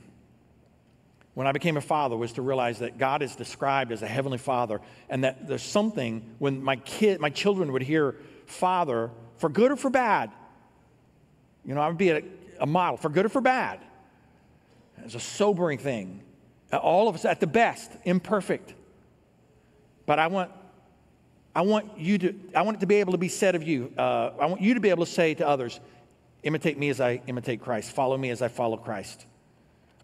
when 1.35 1.47
I 1.47 1.51
became 1.51 1.77
a 1.77 1.81
father 1.81 2.15
was 2.15 2.33
to 2.33 2.41
realize 2.41 2.79
that 2.79 2.97
God 2.97 3.21
is 3.21 3.35
described 3.35 3.91
as 3.91 4.01
a 4.01 4.07
heavenly 4.07 4.37
father, 4.37 4.79
and 5.09 5.23
that 5.25 5.47
there's 5.47 5.61
something 5.61 6.35
when 6.39 6.63
my 6.63 6.77
kid, 6.77 7.19
my 7.19 7.29
children 7.29 7.73
would 7.73 7.81
hear 7.81 8.15
father 8.45 9.11
for 9.37 9.49
good 9.49 9.71
or 9.71 9.75
for 9.75 9.89
bad. 9.89 10.31
You 11.65 11.75
know, 11.75 11.81
I 11.81 11.87
would 11.87 11.97
be 11.97 12.09
a, 12.11 12.23
a 12.59 12.65
model 12.65 12.97
for 12.97 13.09
good 13.09 13.25
or 13.25 13.29
for 13.29 13.41
bad. 13.41 13.81
It's 15.03 15.15
a 15.15 15.19
sobering 15.19 15.77
thing. 15.77 16.21
All 16.71 17.09
of 17.09 17.15
us, 17.15 17.25
at 17.25 17.41
the 17.41 17.47
best, 17.47 17.91
imperfect. 18.05 18.73
But 20.05 20.19
I 20.19 20.27
want, 20.27 20.51
I 21.53 21.61
want 21.61 21.97
you 21.97 22.17
to, 22.19 22.35
I 22.55 22.61
want 22.61 22.77
it 22.77 22.79
to 22.79 22.85
be 22.85 22.95
able 22.95 23.11
to 23.11 23.17
be 23.17 23.29
said 23.29 23.55
of 23.55 23.63
you. 23.63 23.91
Uh, 23.97 24.31
I 24.39 24.45
want 24.45 24.61
you 24.61 24.73
to 24.73 24.79
be 24.79 24.89
able 24.89 25.05
to 25.05 25.11
say 25.11 25.33
to 25.33 25.47
others, 25.47 25.81
imitate 26.45 26.77
me 26.77 26.89
as 26.89 27.01
I 27.01 27.21
imitate 27.27 27.61
Christ. 27.61 27.91
Follow 27.91 28.17
me 28.17 28.29
as 28.29 28.41
I 28.41 28.47
follow 28.47 28.77
Christ. 28.77 29.25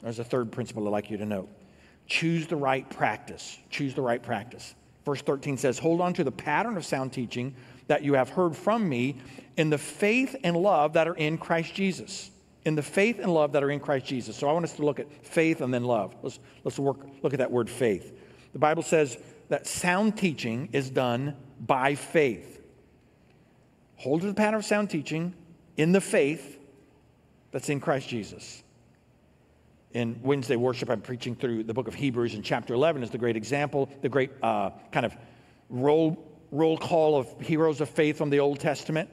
There's 0.02 0.20
a 0.20 0.24
third 0.24 0.52
principle 0.52 0.88
I'd 0.88 0.92
like 0.92 1.10
you 1.10 1.18
to 1.18 1.26
note 1.26 1.48
Choose 2.08 2.48
the 2.48 2.58
right 2.58 2.90
practice. 2.90 3.58
Choose 3.70 3.94
the 3.94 4.02
right 4.02 4.22
practice. 4.22 4.76
Verse 5.06 5.22
13 5.22 5.58
says, 5.58 5.80
Hold 5.80 6.02
on 6.02 6.14
to 6.16 6.24
the 6.24 6.32
pattern 6.32 6.76
of 6.76 6.86
sound 6.86 7.14
teaching 7.14 7.56
that 7.88 8.04
you 8.04 8.14
have 8.14 8.30
heard 8.30 8.56
from 8.56 8.88
me 8.88 9.18
in 9.56 9.70
the 9.70 9.78
faith 9.78 10.36
and 10.44 10.58
love 10.58 10.94
that 10.94 11.08
are 11.08 11.16
in 11.16 11.38
Christ 11.38 11.74
Jesus. 11.74 12.30
In 12.66 12.76
the 12.76 12.84
faith 12.84 13.20
and 13.20 13.34
love 13.34 13.54
that 13.54 13.64
are 13.64 13.72
in 13.72 13.80
Christ 13.80 14.06
Jesus. 14.06 14.36
So 14.36 14.50
I 14.50 14.54
want 14.54 14.66
us 14.66 14.74
to 14.74 14.86
look 14.86 15.00
at 15.00 15.26
faith 15.26 15.62
and 15.62 15.74
then 15.74 15.84
love. 15.84 16.16
Let's, 16.22 16.40
let's 16.64 16.78
work, 16.78 16.98
look 17.24 17.34
at 17.34 17.40
that 17.40 17.52
word 17.52 17.70
faith. 17.70 18.18
The 18.54 18.60
Bible 18.60 18.84
says 18.84 19.18
that 19.50 19.66
sound 19.66 20.18
teaching 20.18 20.70
is 20.74 20.90
done 20.90 21.36
by 21.60 21.96
faith. 21.96 22.62
Hold 23.96 24.22
to 24.22 24.28
the 24.28 24.34
pattern 24.34 24.60
of 24.60 24.66
sound 24.66 24.90
teaching 24.90 25.34
in 25.78 25.92
the 25.92 26.02
faith 26.02 26.60
that's 27.52 27.70
in 27.70 27.80
Christ 27.80 28.08
Jesus. 28.10 28.64
In 29.94 30.20
Wednesday 30.24 30.56
worship, 30.56 30.90
I'm 30.90 31.02
preaching 31.02 31.36
through 31.36 31.64
the 31.64 31.74
book 31.74 31.88
of 31.88 31.94
Hebrews, 31.94 32.34
and 32.34 32.44
chapter 32.44 32.74
11 32.74 33.04
is 33.04 33.10
the 33.10 33.18
great 33.18 33.36
example, 33.36 33.90
the 34.02 34.10
great 34.10 34.32
uh, 34.42 34.72
kind 34.92 35.06
of 35.06 35.16
roll, 35.70 36.18
roll 36.52 36.78
call 36.78 37.18
of 37.18 37.28
heroes 37.42 37.82
of 37.82 37.90
faith 37.90 38.18
from 38.18 38.30
the 38.30 38.40
Old 38.40 38.60
Testament. 38.60 39.10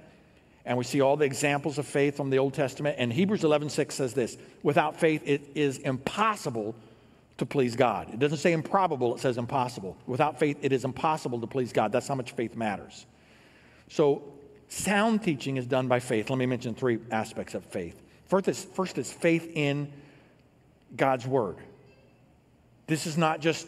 And 0.65 0.77
we 0.77 0.85
see 0.85 1.01
all 1.01 1.17
the 1.17 1.25
examples 1.25 1.79
of 1.79 1.87
faith 1.87 2.17
from 2.17 2.31
the 2.31 2.39
Old 2.39 2.55
Testament. 2.55 2.97
And 2.99 3.13
Hebrews 3.13 3.43
11:6 3.43 3.93
says 3.93 4.15
this, 4.15 4.37
without 4.63 5.01
faith 5.01 5.23
it 5.25 5.43
is 5.55 5.79
impossible 5.79 6.75
to 7.39 7.47
please 7.47 7.75
God. 7.75 8.13
It 8.13 8.19
doesn't 8.19 8.39
say 8.39 8.53
improbable, 8.53 9.15
it 9.15 9.21
says 9.21 9.39
impossible. 9.39 9.97
Without 10.07 10.39
faith 10.39 10.59
it 10.61 10.73
is 10.73 10.85
impossible 10.85 11.41
to 11.41 11.47
please 11.47 11.73
God. 11.73 11.91
That's 11.91 12.07
how 12.07 12.15
much 12.15 12.33
faith 12.33 12.55
matters. 12.55 13.07
So 13.89 14.23
sound 14.69 15.23
teaching 15.23 15.57
is 15.57 15.67
done 15.67 15.89
by 15.89 16.01
faith. 16.01 16.31
Let 16.31 16.39
me 16.39 16.47
mention 16.47 16.75
three 16.75 16.99
aspects 17.11 17.55
of 17.55 17.65
faith. 17.65 18.01
First 18.27 18.49
is, 18.49 18.65
first 18.65 18.99
is 18.99 19.13
faith 19.13 19.51
in 19.55 19.93
God's 20.97 21.27
word. 21.27 21.57
This 22.87 23.07
is 23.07 23.17
not 23.19 23.41
just 23.41 23.67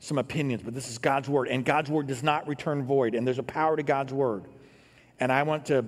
some 0.00 0.18
opinions, 0.18 0.62
but 0.62 0.74
this 0.74 0.88
is 0.88 0.98
God's 0.98 1.28
word. 1.28 1.48
And 1.48 1.64
God's 1.64 1.90
word 1.90 2.06
does 2.06 2.22
not 2.22 2.46
return 2.46 2.84
void. 2.84 3.14
And 3.14 3.26
there's 3.26 3.38
a 3.38 3.44
power 3.44 3.76
to 3.76 3.82
God's 3.82 4.12
word. 4.12 4.44
And 5.18 5.32
I 5.32 5.42
want 5.44 5.66
to 5.66 5.84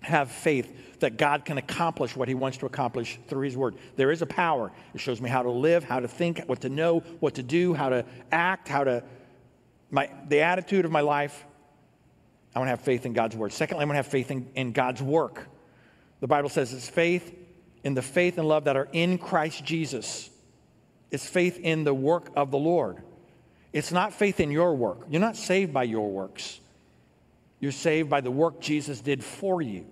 have 0.00 0.30
faith 0.30 1.00
that 1.00 1.16
God 1.16 1.44
can 1.44 1.58
accomplish 1.58 2.16
what 2.16 2.28
he 2.28 2.34
wants 2.34 2.58
to 2.58 2.66
accomplish 2.66 3.18
through 3.26 3.42
his 3.42 3.56
word. 3.56 3.76
There 3.96 4.10
is 4.10 4.22
a 4.22 4.26
power. 4.26 4.72
It 4.94 5.00
shows 5.00 5.20
me 5.20 5.28
how 5.28 5.42
to 5.42 5.50
live, 5.50 5.84
how 5.84 6.00
to 6.00 6.08
think, 6.08 6.42
what 6.46 6.60
to 6.62 6.68
know, 6.68 7.00
what 7.20 7.34
to 7.34 7.42
do, 7.42 7.74
how 7.74 7.88
to 7.88 8.04
act, 8.30 8.68
how 8.68 8.84
to 8.84 9.02
my 9.90 10.10
the 10.28 10.40
attitude 10.40 10.84
of 10.84 10.90
my 10.90 11.00
life. 11.00 11.44
I 12.56 12.58
want 12.58 12.68
to 12.68 12.70
have 12.70 12.80
faith 12.80 13.04
in 13.04 13.12
God's 13.12 13.36
word. 13.36 13.52
Secondly, 13.52 13.82
I 13.82 13.84
want 13.84 13.96
to 13.96 13.98
have 13.98 14.06
faith 14.06 14.30
in, 14.30 14.48
in 14.54 14.72
God's 14.72 15.02
work. 15.02 15.46
The 16.20 16.26
Bible 16.26 16.48
says 16.48 16.72
it's 16.72 16.88
faith 16.88 17.36
in 17.84 17.92
the 17.92 18.00
faith 18.00 18.38
and 18.38 18.48
love 18.48 18.64
that 18.64 18.78
are 18.78 18.88
in 18.92 19.18
Christ 19.18 19.62
Jesus. 19.62 20.30
It's 21.10 21.28
faith 21.28 21.60
in 21.60 21.84
the 21.84 21.92
work 21.92 22.30
of 22.34 22.50
the 22.50 22.56
Lord. 22.56 23.02
It's 23.74 23.92
not 23.92 24.14
faith 24.14 24.40
in 24.40 24.50
your 24.50 24.74
work. 24.74 25.00
You're 25.10 25.20
not 25.20 25.36
saved 25.36 25.74
by 25.74 25.82
your 25.82 26.10
works. 26.10 26.58
You're 27.60 27.72
saved 27.72 28.08
by 28.08 28.22
the 28.22 28.30
work 28.30 28.58
Jesus 28.58 29.02
did 29.02 29.22
for 29.22 29.60
you. 29.60 29.84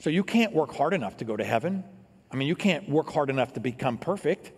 So 0.00 0.10
you 0.10 0.24
can't 0.24 0.52
work 0.52 0.74
hard 0.74 0.92
enough 0.92 1.18
to 1.18 1.24
go 1.24 1.36
to 1.36 1.44
heaven. 1.44 1.84
I 2.32 2.36
mean, 2.36 2.48
you 2.48 2.56
can't 2.56 2.88
work 2.88 3.12
hard 3.12 3.30
enough 3.30 3.52
to 3.52 3.60
become 3.60 3.96
perfect. 3.96 4.50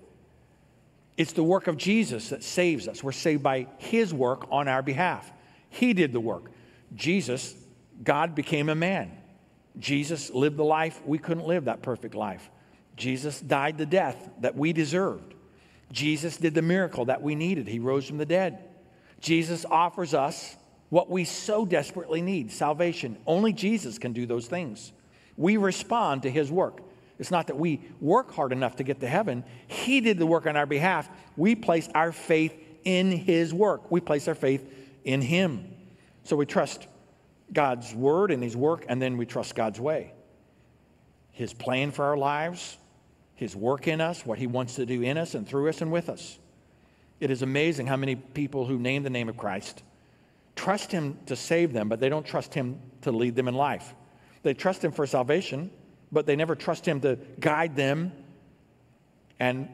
It's 1.19 1.33
the 1.33 1.43
work 1.43 1.67
of 1.67 1.77
Jesus 1.77 2.31
that 2.31 2.43
saves 2.43 2.89
us. 2.89 3.05
We're 3.05 3.13
saved 3.13 3.43
by 3.43 3.67
his 3.77 4.15
work 4.15 4.47
on 4.51 4.67
our 4.67 4.81
behalf. 4.81 5.31
He 5.69 5.93
did 5.93 6.15
the 6.15 6.21
work. 6.21 6.52
Jesus, 6.95 7.55
God 8.03 8.35
became 8.35 8.69
a 8.69 8.75
man. 8.75 9.13
Jesus 9.79 10.31
lived 10.31 10.57
the 10.57 10.65
life 10.65 11.01
we 11.05 11.19
couldn't 11.19 11.47
live, 11.47 11.65
that 11.65 11.83
perfect 11.83 12.15
life. 12.15 12.51
Jesus 12.97 13.41
died 13.41 13.79
the 13.79 13.87
death 13.87 14.31
that 14.41 14.57
we 14.57 14.73
deserved. 14.73 15.35
Jesus 15.91 16.37
did 16.37 16.55
the 16.55 16.63
miracle 16.63 17.07
that 17.07 17.23
we 17.23 17.35
needed. 17.35 17.69
He 17.69 17.79
rose 17.79 18.07
from 18.07 18.19
the 18.19 18.27
dead. 18.27 18.59
Jesus 19.21 19.65
offers 19.65 20.15
us 20.15 20.57
what 20.89 21.09
we 21.09 21.25
so 21.25 21.65
desperately 21.65 22.21
need 22.21 22.53
salvation. 22.53 23.17
Only 23.27 23.53
Jesus 23.53 23.99
can 23.99 24.13
do 24.13 24.27
those 24.27 24.47
things. 24.47 24.93
We 25.37 25.57
respond 25.57 26.23
to 26.23 26.31
his 26.31 26.51
work. 26.51 26.83
It's 27.19 27.31
not 27.31 27.47
that 27.47 27.57
we 27.57 27.81
work 28.01 28.35
hard 28.35 28.53
enough 28.53 28.77
to 28.77 28.85
get 28.85 29.01
to 29.01 29.09
heaven, 29.09 29.45
he 29.67 30.01
did 30.01 30.19
the 30.19 30.27
work 30.27 30.47
on 30.47 30.57
our 30.57 30.67
behalf. 30.67 31.09
We 31.37 31.55
place 31.55 31.89
our 31.95 32.13
faith 32.13 32.53
in 32.85 33.13
his 33.13 33.55
work, 33.55 33.91
we 33.91 34.01
place 34.01 34.29
our 34.29 34.35
faith 34.35 34.69
in 35.05 35.23
him. 35.23 35.72
So 36.25 36.37
we 36.37 36.47
trust 36.47 36.87
God's 37.53 37.95
word 37.95 38.31
and 38.31 38.43
his 38.43 38.57
work, 38.57 38.85
and 38.89 39.01
then 39.01 39.17
we 39.17 39.27
trust 39.27 39.55
God's 39.55 39.81
way. 39.81 40.13
His 41.33 41.53
plan 41.53 41.91
for 41.91 42.05
our 42.05 42.17
lives, 42.17 42.77
his 43.35 43.57
work 43.57 43.89
in 43.89 44.01
us, 44.01 44.25
what 44.25 44.39
he 44.39 44.47
wants 44.47 44.77
to 44.77 44.87
do 44.87 45.03
in 45.03 45.19
us 45.19 45.35
and 45.35 45.47
through 45.47 45.69
us 45.69 45.81
and 45.81 45.91
with 45.91 46.09
us. 46.09 46.39
It 47.21 47.31
is 47.31 47.43
amazing 47.43 47.87
how 47.87 47.97
many 47.97 48.17
people 48.17 48.67
who 48.67 48.79
name 48.79 49.05
the 49.05 49.11
name 49.11 49.29
of 49.29 49.37
Christ 49.37 49.83
trust 50.57 50.93
Him 50.93 51.19
to 51.27 51.37
save 51.37 51.73
them, 51.73 51.89
but 51.89 52.01
they 52.01 52.09
don't 52.09 52.27
trust 52.27 52.53
Him 52.53 52.81
to 53.03 53.13
lead 53.13 53.37
them 53.37 53.49
in 53.49 53.55
life. 53.55 53.95
They 54.43 54.55
trust 54.55 54.85
Him 54.85 54.93
for 54.93 55.07
salvation, 55.07 55.71
but 56.11 56.27
they 56.27 56.37
never 56.37 56.55
trust 56.55 56.85
Him 56.85 57.01
to 57.03 57.19
guide 57.39 57.77
them 57.77 58.13
and 59.39 59.69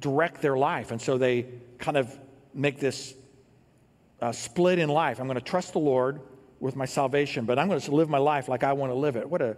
direct 0.00 0.42
their 0.42 0.56
life. 0.56 0.90
And 0.90 1.00
so 1.00 1.18
they 1.18 1.46
kind 1.78 1.96
of 1.96 2.16
make 2.54 2.78
this 2.78 3.14
uh, 4.22 4.30
split 4.30 4.78
in 4.78 4.88
life. 4.88 5.18
I'm 5.20 5.26
going 5.26 5.38
to 5.38 5.44
trust 5.44 5.72
the 5.72 5.80
Lord 5.80 6.20
with 6.60 6.76
my 6.76 6.84
salvation, 6.84 7.44
but 7.44 7.58
I'm 7.58 7.68
going 7.68 7.80
to 7.80 7.90
live 7.94 8.08
my 8.08 8.18
life 8.18 8.48
like 8.48 8.62
I 8.62 8.72
want 8.72 8.92
to 8.92 8.94
live 8.94 9.16
it. 9.16 9.28
What 9.28 9.42
a 9.42 9.56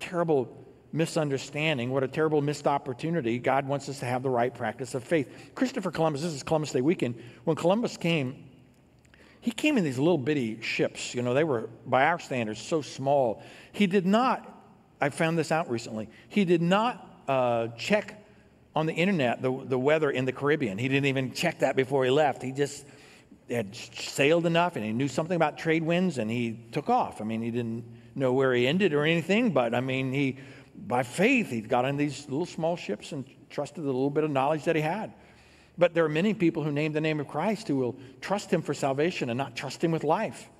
terrible 0.00 0.66
misunderstanding. 0.92 1.90
What 1.90 2.02
a 2.02 2.08
terrible 2.08 2.40
missed 2.40 2.66
opportunity. 2.66 3.38
God 3.38 3.68
wants 3.68 3.86
us 3.90 3.98
to 4.00 4.06
have 4.06 4.22
the 4.22 4.30
right 4.30 4.52
practice 4.54 4.94
of 4.94 5.04
faith. 5.04 5.50
Christopher 5.54 5.90
Columbus, 5.90 6.22
this 6.22 6.32
is 6.32 6.42
Columbus 6.42 6.72
Day 6.72 6.80
weekend. 6.80 7.22
When 7.44 7.54
Columbus 7.54 7.98
came, 7.98 8.44
he 9.42 9.50
came 9.50 9.76
in 9.76 9.84
these 9.84 9.98
little 9.98 10.16
bitty 10.16 10.62
ships. 10.62 11.14
You 11.14 11.20
know, 11.20 11.34
they 11.34 11.44
were, 11.44 11.68
by 11.84 12.04
our 12.04 12.18
standards, 12.18 12.62
so 12.62 12.80
small. 12.80 13.42
He 13.72 13.86
did 13.86 14.06
not, 14.06 14.64
I 15.02 15.10
found 15.10 15.38
this 15.38 15.52
out 15.52 15.70
recently, 15.70 16.08
he 16.30 16.46
did 16.46 16.62
not 16.62 17.06
uh, 17.28 17.68
check 17.76 18.24
on 18.74 18.86
the 18.86 18.94
internet 18.94 19.42
the, 19.42 19.64
the 19.66 19.78
weather 19.78 20.10
in 20.10 20.24
the 20.24 20.32
Caribbean. 20.32 20.78
He 20.78 20.88
didn't 20.88 21.06
even 21.06 21.32
check 21.32 21.58
that 21.58 21.76
before 21.76 22.04
he 22.04 22.10
left. 22.10 22.42
He 22.42 22.52
just 22.52 22.86
had 23.50 23.74
sailed 23.74 24.46
enough 24.46 24.76
and 24.76 24.84
he 24.84 24.92
knew 24.92 25.08
something 25.08 25.36
about 25.36 25.58
trade 25.58 25.82
winds 25.82 26.18
and 26.18 26.30
he 26.30 26.58
took 26.72 26.88
off. 26.88 27.20
I 27.20 27.24
mean, 27.24 27.42
he 27.42 27.50
didn't 27.50 27.84
know 28.14 28.32
where 28.32 28.52
he 28.54 28.66
ended 28.66 28.92
or 28.92 29.04
anything, 29.04 29.52
but 29.52 29.74
I 29.74 29.80
mean, 29.80 30.12
he, 30.12 30.38
by 30.76 31.02
faith, 31.02 31.48
he 31.50 31.60
got 31.60 31.84
on 31.84 31.96
these 31.96 32.28
little 32.28 32.46
small 32.46 32.76
ships 32.76 33.12
and 33.12 33.24
trusted 33.50 33.84
the 33.84 33.86
little 33.86 34.10
bit 34.10 34.24
of 34.24 34.30
knowledge 34.30 34.64
that 34.64 34.76
he 34.76 34.82
had. 34.82 35.12
But 35.78 35.94
there 35.94 36.04
are 36.04 36.08
many 36.08 36.34
people 36.34 36.64
who 36.64 36.72
name 36.72 36.92
the 36.92 37.00
name 37.00 37.20
of 37.20 37.28
Christ 37.28 37.68
who 37.68 37.76
will 37.76 37.96
trust 38.20 38.52
him 38.52 38.62
for 38.62 38.74
salvation 38.74 39.30
and 39.30 39.38
not 39.38 39.56
trust 39.56 39.82
him 39.82 39.92
with 39.92 40.04
life. 40.04 40.50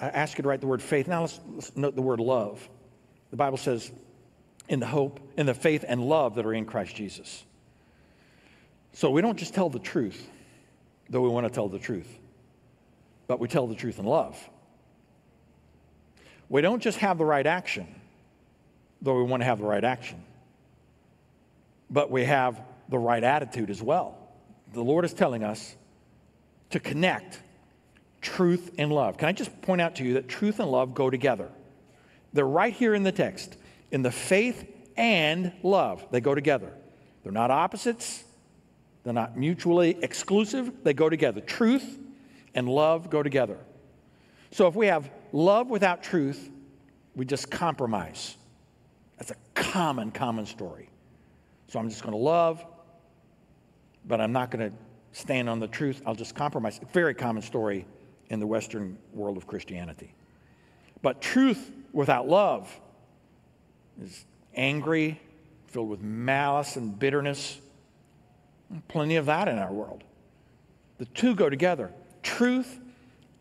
I 0.00 0.08
ask 0.08 0.38
you 0.38 0.42
to 0.42 0.48
write 0.48 0.62
the 0.62 0.66
word 0.66 0.80
faith. 0.80 1.06
Now 1.06 1.20
let's, 1.22 1.38
let's 1.54 1.76
note 1.76 1.94
the 1.94 2.02
word 2.02 2.20
love. 2.20 2.66
The 3.30 3.36
Bible 3.36 3.58
says, 3.58 3.92
in 4.68 4.80
the 4.80 4.86
hope, 4.86 5.20
in 5.36 5.46
the 5.46 5.54
faith 5.54 5.84
and 5.86 6.00
love 6.00 6.36
that 6.36 6.46
are 6.46 6.54
in 6.54 6.64
Christ 6.64 6.96
Jesus. 6.96 7.44
So 8.92 9.10
we 9.10 9.20
don't 9.20 9.36
just 9.36 9.52
tell 9.52 9.68
the 9.68 9.78
truth, 9.78 10.28
though 11.10 11.20
we 11.20 11.28
want 11.28 11.46
to 11.46 11.52
tell 11.52 11.68
the 11.68 11.78
truth, 11.78 12.08
but 13.26 13.40
we 13.40 13.48
tell 13.48 13.66
the 13.66 13.74
truth 13.74 13.98
in 13.98 14.06
love. 14.06 14.38
We 16.48 16.62
don't 16.62 16.82
just 16.82 16.98
have 16.98 17.18
the 17.18 17.24
right 17.24 17.46
action, 17.46 17.86
though 19.02 19.16
we 19.16 19.24
want 19.24 19.40
to 19.42 19.44
have 19.44 19.58
the 19.58 19.66
right 19.66 19.84
action, 19.84 20.24
but 21.90 22.10
we 22.10 22.24
have 22.24 22.62
the 22.88 22.98
right 22.98 23.22
attitude 23.22 23.70
as 23.70 23.82
well. 23.82 24.16
The 24.72 24.82
Lord 24.82 25.04
is 25.04 25.12
telling 25.12 25.42
us 25.42 25.76
to 26.70 26.80
connect 26.80 27.40
truth 28.20 28.70
and 28.78 28.92
love. 28.92 29.16
Can 29.16 29.28
I 29.28 29.32
just 29.32 29.60
point 29.62 29.80
out 29.80 29.96
to 29.96 30.04
you 30.04 30.14
that 30.14 30.28
truth 30.28 30.60
and 30.60 30.70
love 30.70 30.94
go 30.94 31.10
together? 31.10 31.48
They're 32.32 32.46
right 32.46 32.72
here 32.72 32.94
in 32.94 33.02
the 33.02 33.12
text. 33.12 33.56
In 33.90 34.02
the 34.02 34.12
faith 34.12 34.64
and 34.96 35.52
love, 35.64 36.06
they 36.10 36.20
go 36.20 36.34
together. 36.34 36.72
They're 37.22 37.32
not 37.32 37.50
opposites, 37.50 38.24
they're 39.04 39.12
not 39.12 39.36
mutually 39.36 39.96
exclusive, 40.02 40.72
they 40.82 40.92
go 40.92 41.08
together. 41.08 41.40
Truth 41.40 41.98
and 42.54 42.68
love 42.68 43.10
go 43.10 43.22
together. 43.22 43.58
So 44.50 44.66
if 44.66 44.74
we 44.74 44.86
have 44.88 45.10
love 45.32 45.70
without 45.70 46.02
truth, 46.02 46.50
we 47.14 47.24
just 47.24 47.50
compromise. 47.50 48.36
That's 49.18 49.30
a 49.30 49.36
common, 49.54 50.10
common 50.10 50.46
story. 50.46 50.88
So 51.68 51.78
I'm 51.78 51.88
just 51.88 52.02
going 52.02 52.12
to 52.12 52.18
love, 52.18 52.64
but 54.06 54.20
I'm 54.20 54.32
not 54.32 54.50
going 54.50 54.70
to 54.70 54.76
stand 55.12 55.48
on 55.48 55.60
the 55.60 55.68
truth. 55.68 56.02
I'll 56.06 56.14
just 56.14 56.34
compromise. 56.34 56.80
Very 56.92 57.14
common 57.14 57.42
story 57.42 57.86
in 58.28 58.40
the 58.40 58.46
Western 58.46 58.98
world 59.12 59.36
of 59.36 59.46
Christianity. 59.46 60.14
But 61.02 61.20
truth 61.20 61.70
without 61.92 62.28
love 62.28 62.80
is 64.02 64.24
angry, 64.54 65.20
filled 65.66 65.88
with 65.88 66.00
malice 66.00 66.76
and 66.76 66.98
bitterness. 66.98 67.60
Plenty 68.88 69.16
of 69.16 69.26
that 69.26 69.48
in 69.48 69.58
our 69.58 69.72
world. 69.72 70.04
The 70.98 71.06
two 71.06 71.34
go 71.34 71.48
together 71.48 71.92
truth 72.22 72.78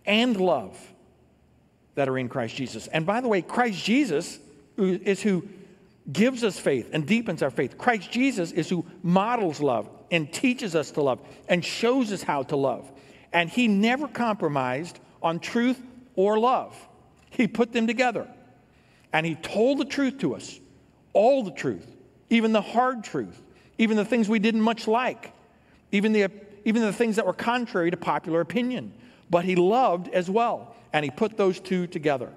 and 0.05 0.39
love 0.39 0.77
that 1.95 2.07
are 2.07 2.17
in 2.17 2.29
Christ 2.29 2.55
Jesus. 2.55 2.87
And 2.87 3.05
by 3.05 3.21
the 3.21 3.27
way, 3.27 3.41
Christ 3.41 3.83
Jesus 3.83 4.39
is 4.77 5.21
who 5.21 5.47
gives 6.11 6.43
us 6.43 6.57
faith 6.57 6.89
and 6.93 7.05
deepens 7.05 7.43
our 7.43 7.51
faith. 7.51 7.77
Christ 7.77 8.09
Jesus 8.09 8.51
is 8.51 8.69
who 8.69 8.85
models 9.03 9.59
love 9.59 9.89
and 10.09 10.31
teaches 10.31 10.75
us 10.75 10.91
to 10.91 11.01
love 11.01 11.19
and 11.47 11.63
shows 11.63 12.11
us 12.11 12.23
how 12.23 12.43
to 12.43 12.55
love. 12.55 12.89
And 13.33 13.49
he 13.49 13.67
never 13.67 14.07
compromised 14.07 14.99
on 15.21 15.39
truth 15.39 15.79
or 16.15 16.39
love. 16.39 16.75
He 17.29 17.47
put 17.47 17.73
them 17.73 17.85
together. 17.85 18.27
And 19.11 19.25
he 19.25 19.35
told 19.35 19.77
the 19.79 19.85
truth 19.85 20.19
to 20.19 20.35
us, 20.35 20.59
all 21.13 21.43
the 21.43 21.51
truth, 21.51 21.85
even 22.29 22.53
the 22.53 22.61
hard 22.61 23.03
truth, 23.03 23.41
even 23.79 23.97
the 23.97 24.05
things 24.05 24.29
we 24.29 24.37
didn't 24.37 24.61
much 24.61 24.87
like, 24.87 25.33
even 25.91 26.11
the, 26.11 26.29
even 26.65 26.83
the 26.83 26.93
things 26.93 27.15
that 27.15 27.25
were 27.25 27.33
contrary 27.33 27.89
to 27.89 27.97
popular 27.97 28.41
opinion. 28.41 28.93
But 29.31 29.45
he 29.45 29.55
loved 29.55 30.09
as 30.09 30.29
well. 30.29 30.75
And 30.93 31.03
he 31.03 31.09
put 31.09 31.37
those 31.37 31.59
two 31.59 31.87
together. 31.87 32.29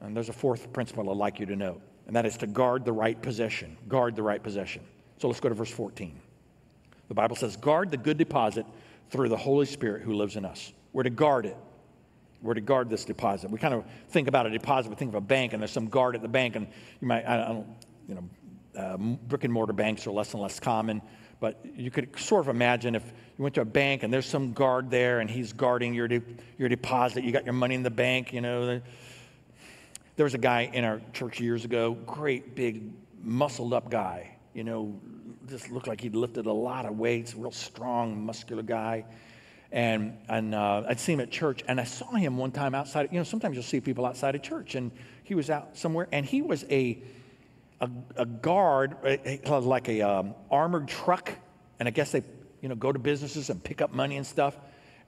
And 0.00 0.14
there's 0.14 0.28
a 0.28 0.34
fourth 0.34 0.72
principle 0.72 1.08
I'd 1.08 1.16
like 1.16 1.38
you 1.38 1.46
to 1.46 1.56
know, 1.56 1.80
and 2.06 2.16
that 2.16 2.26
is 2.26 2.36
to 2.38 2.46
guard 2.48 2.84
the 2.84 2.92
right 2.92 3.20
possession. 3.20 3.76
Guard 3.88 4.16
the 4.16 4.22
right 4.22 4.42
possession. 4.42 4.82
So 5.18 5.28
let's 5.28 5.40
go 5.40 5.48
to 5.48 5.54
verse 5.54 5.70
14. 5.70 6.20
The 7.06 7.14
Bible 7.14 7.36
says, 7.36 7.56
guard 7.56 7.90
the 7.90 7.96
good 7.96 8.18
deposit 8.18 8.66
through 9.10 9.28
the 9.28 9.36
Holy 9.36 9.66
Spirit 9.66 10.02
who 10.02 10.14
lives 10.14 10.34
in 10.34 10.44
us. 10.44 10.72
We're 10.92 11.04
to 11.04 11.10
guard 11.10 11.46
it. 11.46 11.56
We're 12.40 12.54
to 12.54 12.60
guard 12.60 12.90
this 12.90 13.04
deposit. 13.04 13.50
We 13.50 13.58
kind 13.58 13.74
of 13.74 13.84
think 14.08 14.26
about 14.26 14.46
a 14.46 14.50
deposit, 14.50 14.88
we 14.88 14.96
think 14.96 15.10
of 15.10 15.14
a 15.14 15.20
bank, 15.20 15.52
and 15.52 15.62
there's 15.62 15.70
some 15.70 15.86
guard 15.86 16.16
at 16.16 16.22
the 16.22 16.28
bank, 16.28 16.56
and 16.56 16.66
you 17.00 17.06
might, 17.06 17.24
I 17.24 17.36
don't, 17.46 17.66
you 18.08 18.16
know, 18.16 18.24
uh, 18.76 18.96
brick 18.96 19.44
and 19.44 19.52
mortar 19.52 19.72
banks 19.72 20.06
are 20.06 20.12
less 20.12 20.32
and 20.32 20.42
less 20.42 20.58
common, 20.60 21.02
but 21.40 21.64
you 21.76 21.90
could 21.90 22.18
sort 22.18 22.42
of 22.42 22.48
imagine 22.48 22.94
if 22.94 23.04
you 23.36 23.42
went 23.42 23.54
to 23.56 23.60
a 23.60 23.64
bank 23.64 24.02
and 24.02 24.12
there's 24.12 24.26
some 24.26 24.52
guard 24.52 24.90
there 24.90 25.20
and 25.20 25.28
he's 25.28 25.52
guarding 25.52 25.94
your, 25.94 26.08
de- 26.08 26.22
your 26.58 26.68
deposit, 26.68 27.24
you 27.24 27.32
got 27.32 27.44
your 27.44 27.52
money 27.52 27.74
in 27.74 27.82
the 27.82 27.90
bank, 27.90 28.32
you 28.32 28.40
know. 28.40 28.80
There 30.16 30.24
was 30.24 30.34
a 30.34 30.38
guy 30.38 30.70
in 30.72 30.84
our 30.84 31.00
church 31.12 31.40
years 31.40 31.64
ago, 31.64 31.94
great 32.06 32.54
big 32.54 32.92
muscled 33.22 33.72
up 33.72 33.90
guy, 33.90 34.36
you 34.54 34.64
know, 34.64 34.94
just 35.48 35.70
looked 35.70 35.88
like 35.88 36.00
he'd 36.00 36.14
lifted 36.14 36.46
a 36.46 36.52
lot 36.52 36.86
of 36.86 36.98
weights, 36.98 37.34
real 37.34 37.50
strong, 37.50 38.24
muscular 38.24 38.62
guy. 38.62 39.04
And, 39.70 40.18
and 40.28 40.54
uh, 40.54 40.84
I'd 40.86 41.00
see 41.00 41.14
him 41.14 41.20
at 41.20 41.30
church, 41.30 41.64
and 41.66 41.80
I 41.80 41.84
saw 41.84 42.12
him 42.12 42.36
one 42.36 42.52
time 42.52 42.74
outside. 42.74 43.08
You 43.10 43.18
know, 43.18 43.24
sometimes 43.24 43.54
you'll 43.54 43.62
see 43.62 43.80
people 43.80 44.04
outside 44.04 44.34
of 44.34 44.42
church, 44.42 44.74
and 44.74 44.90
he 45.24 45.34
was 45.34 45.48
out 45.48 45.78
somewhere, 45.78 46.08
and 46.12 46.26
he 46.26 46.42
was 46.42 46.64
a, 46.68 47.02
a, 47.82 47.90
a 48.16 48.26
guard, 48.26 48.96
like 49.46 49.88
a 49.88 50.00
um, 50.02 50.34
armored 50.50 50.88
truck, 50.88 51.32
and 51.78 51.86
I 51.86 51.90
guess 51.90 52.12
they, 52.12 52.22
you 52.62 52.68
know, 52.70 52.74
go 52.74 52.90
to 52.90 52.98
businesses 52.98 53.50
and 53.50 53.62
pick 53.62 53.82
up 53.82 53.92
money 53.92 54.16
and 54.16 54.26
stuff. 54.26 54.56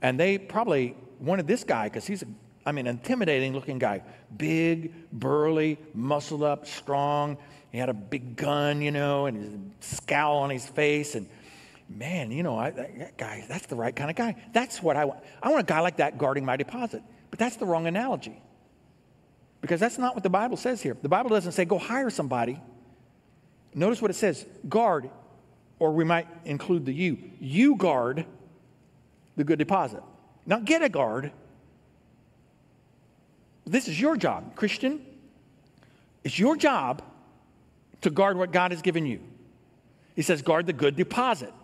And 0.03 0.21
they 0.21 0.37
probably 0.37 0.97
wanted 1.21 1.47
this 1.47 1.65
guy 1.65 1.85
because 1.85 2.07
he's 2.07 2.23
a 2.23 2.27
I 2.67 2.73
mean, 2.73 2.87
intimidating 2.87 3.53
looking 3.53 3.79
guy. 3.79 4.03
Big, 4.37 4.93
burly, 5.13 5.79
muscled 5.93 6.43
up, 6.43 6.67
strong. 6.67 7.37
He 7.71 7.79
had 7.79 7.89
a 7.89 7.95
big 7.95 8.37
gun, 8.37 8.81
you 8.81 8.91
know, 8.91 9.27
and 9.27 9.73
a 9.81 9.85
scowl 9.85 10.39
on 10.39 10.51
his 10.51 10.67
face. 10.67 11.15
And 11.15 11.29
man, 11.89 12.31
you 12.31 12.43
know, 12.43 12.59
I, 12.59 12.71
that 12.71 13.19
guy, 13.19 13.45
that's 13.49 13.67
the 13.67 13.77
right 13.77 13.95
kind 13.95 14.11
of 14.11 14.17
guy. 14.17 14.37
That's 14.53 14.83
what 14.83 14.97
I 14.97 15.05
want. 15.05 15.21
I 15.43 15.51
want 15.51 15.63
a 15.63 15.67
guy 15.67 15.81
like 15.81 15.99
that 15.99 16.17
guarding 16.17 16.45
my 16.45 16.57
deposit. 16.57 17.03
But 17.31 17.39
that's 17.39 17.57
the 17.57 17.67
wrong 17.67 17.87
analogy. 17.87 18.41
Because 19.65 19.81
that's 19.81 19.97
not 19.97 20.15
what 20.15 20.23
the 20.23 20.29
Bible 20.29 20.59
says 20.59 20.83
here. 20.83 20.95
The 21.01 21.09
Bible 21.09 21.31
doesn't 21.31 21.53
say 21.53 21.65
go 21.65 21.79
hire 21.79 22.11
somebody. 22.11 22.61
Notice 23.73 24.03
what 24.03 24.11
it 24.11 24.15
says 24.15 24.45
guard, 24.69 25.09
or 25.79 25.93
we 25.93 26.05
might 26.05 26.29
include 26.45 26.85
the 26.85 26.93
you. 26.93 27.17
You 27.41 27.75
guard 27.75 28.27
the 29.37 29.45
good 29.45 29.59
deposit. 29.59 30.03
Not 30.45 30.67
get 30.67 30.83
a 30.83 30.91
guard, 30.91 31.33
this 33.67 33.89
is 33.89 33.99
your 33.99 34.19
job, 34.19 34.55
Christian. 34.55 35.01
It's 36.25 36.39
your 36.39 36.57
job 36.57 37.01
to 38.03 38.11
guard 38.11 38.37
what 38.37 38.53
God 38.53 38.71
has 38.73 38.83
given 38.83 39.07
you. 39.07 39.21
He 40.15 40.21
says, 40.21 40.43
guard 40.43 40.67
the 40.67 40.75
good 40.75 40.95
deposit. 40.95 41.55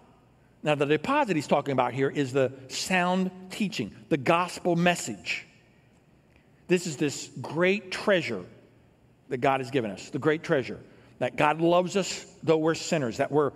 Now, 0.62 0.74
the 0.74 0.86
deposit 0.86 1.36
he's 1.36 1.46
talking 1.46 1.72
about 1.72 1.92
here 1.92 2.08
is 2.08 2.32
the 2.32 2.50
sound 2.68 3.30
teaching, 3.50 3.94
the 4.08 4.16
gospel 4.16 4.74
message. 4.74 5.46
This 6.70 6.86
is 6.86 6.96
this 6.96 7.28
great 7.42 7.90
treasure 7.90 8.44
that 9.28 9.38
God 9.38 9.58
has 9.58 9.72
given 9.72 9.90
us, 9.90 10.08
the 10.10 10.20
great 10.20 10.44
treasure 10.44 10.78
that 11.18 11.34
God 11.34 11.60
loves 11.60 11.96
us 11.96 12.24
though 12.44 12.58
we're 12.58 12.76
sinners, 12.76 13.16
that 13.16 13.32
we're 13.32 13.50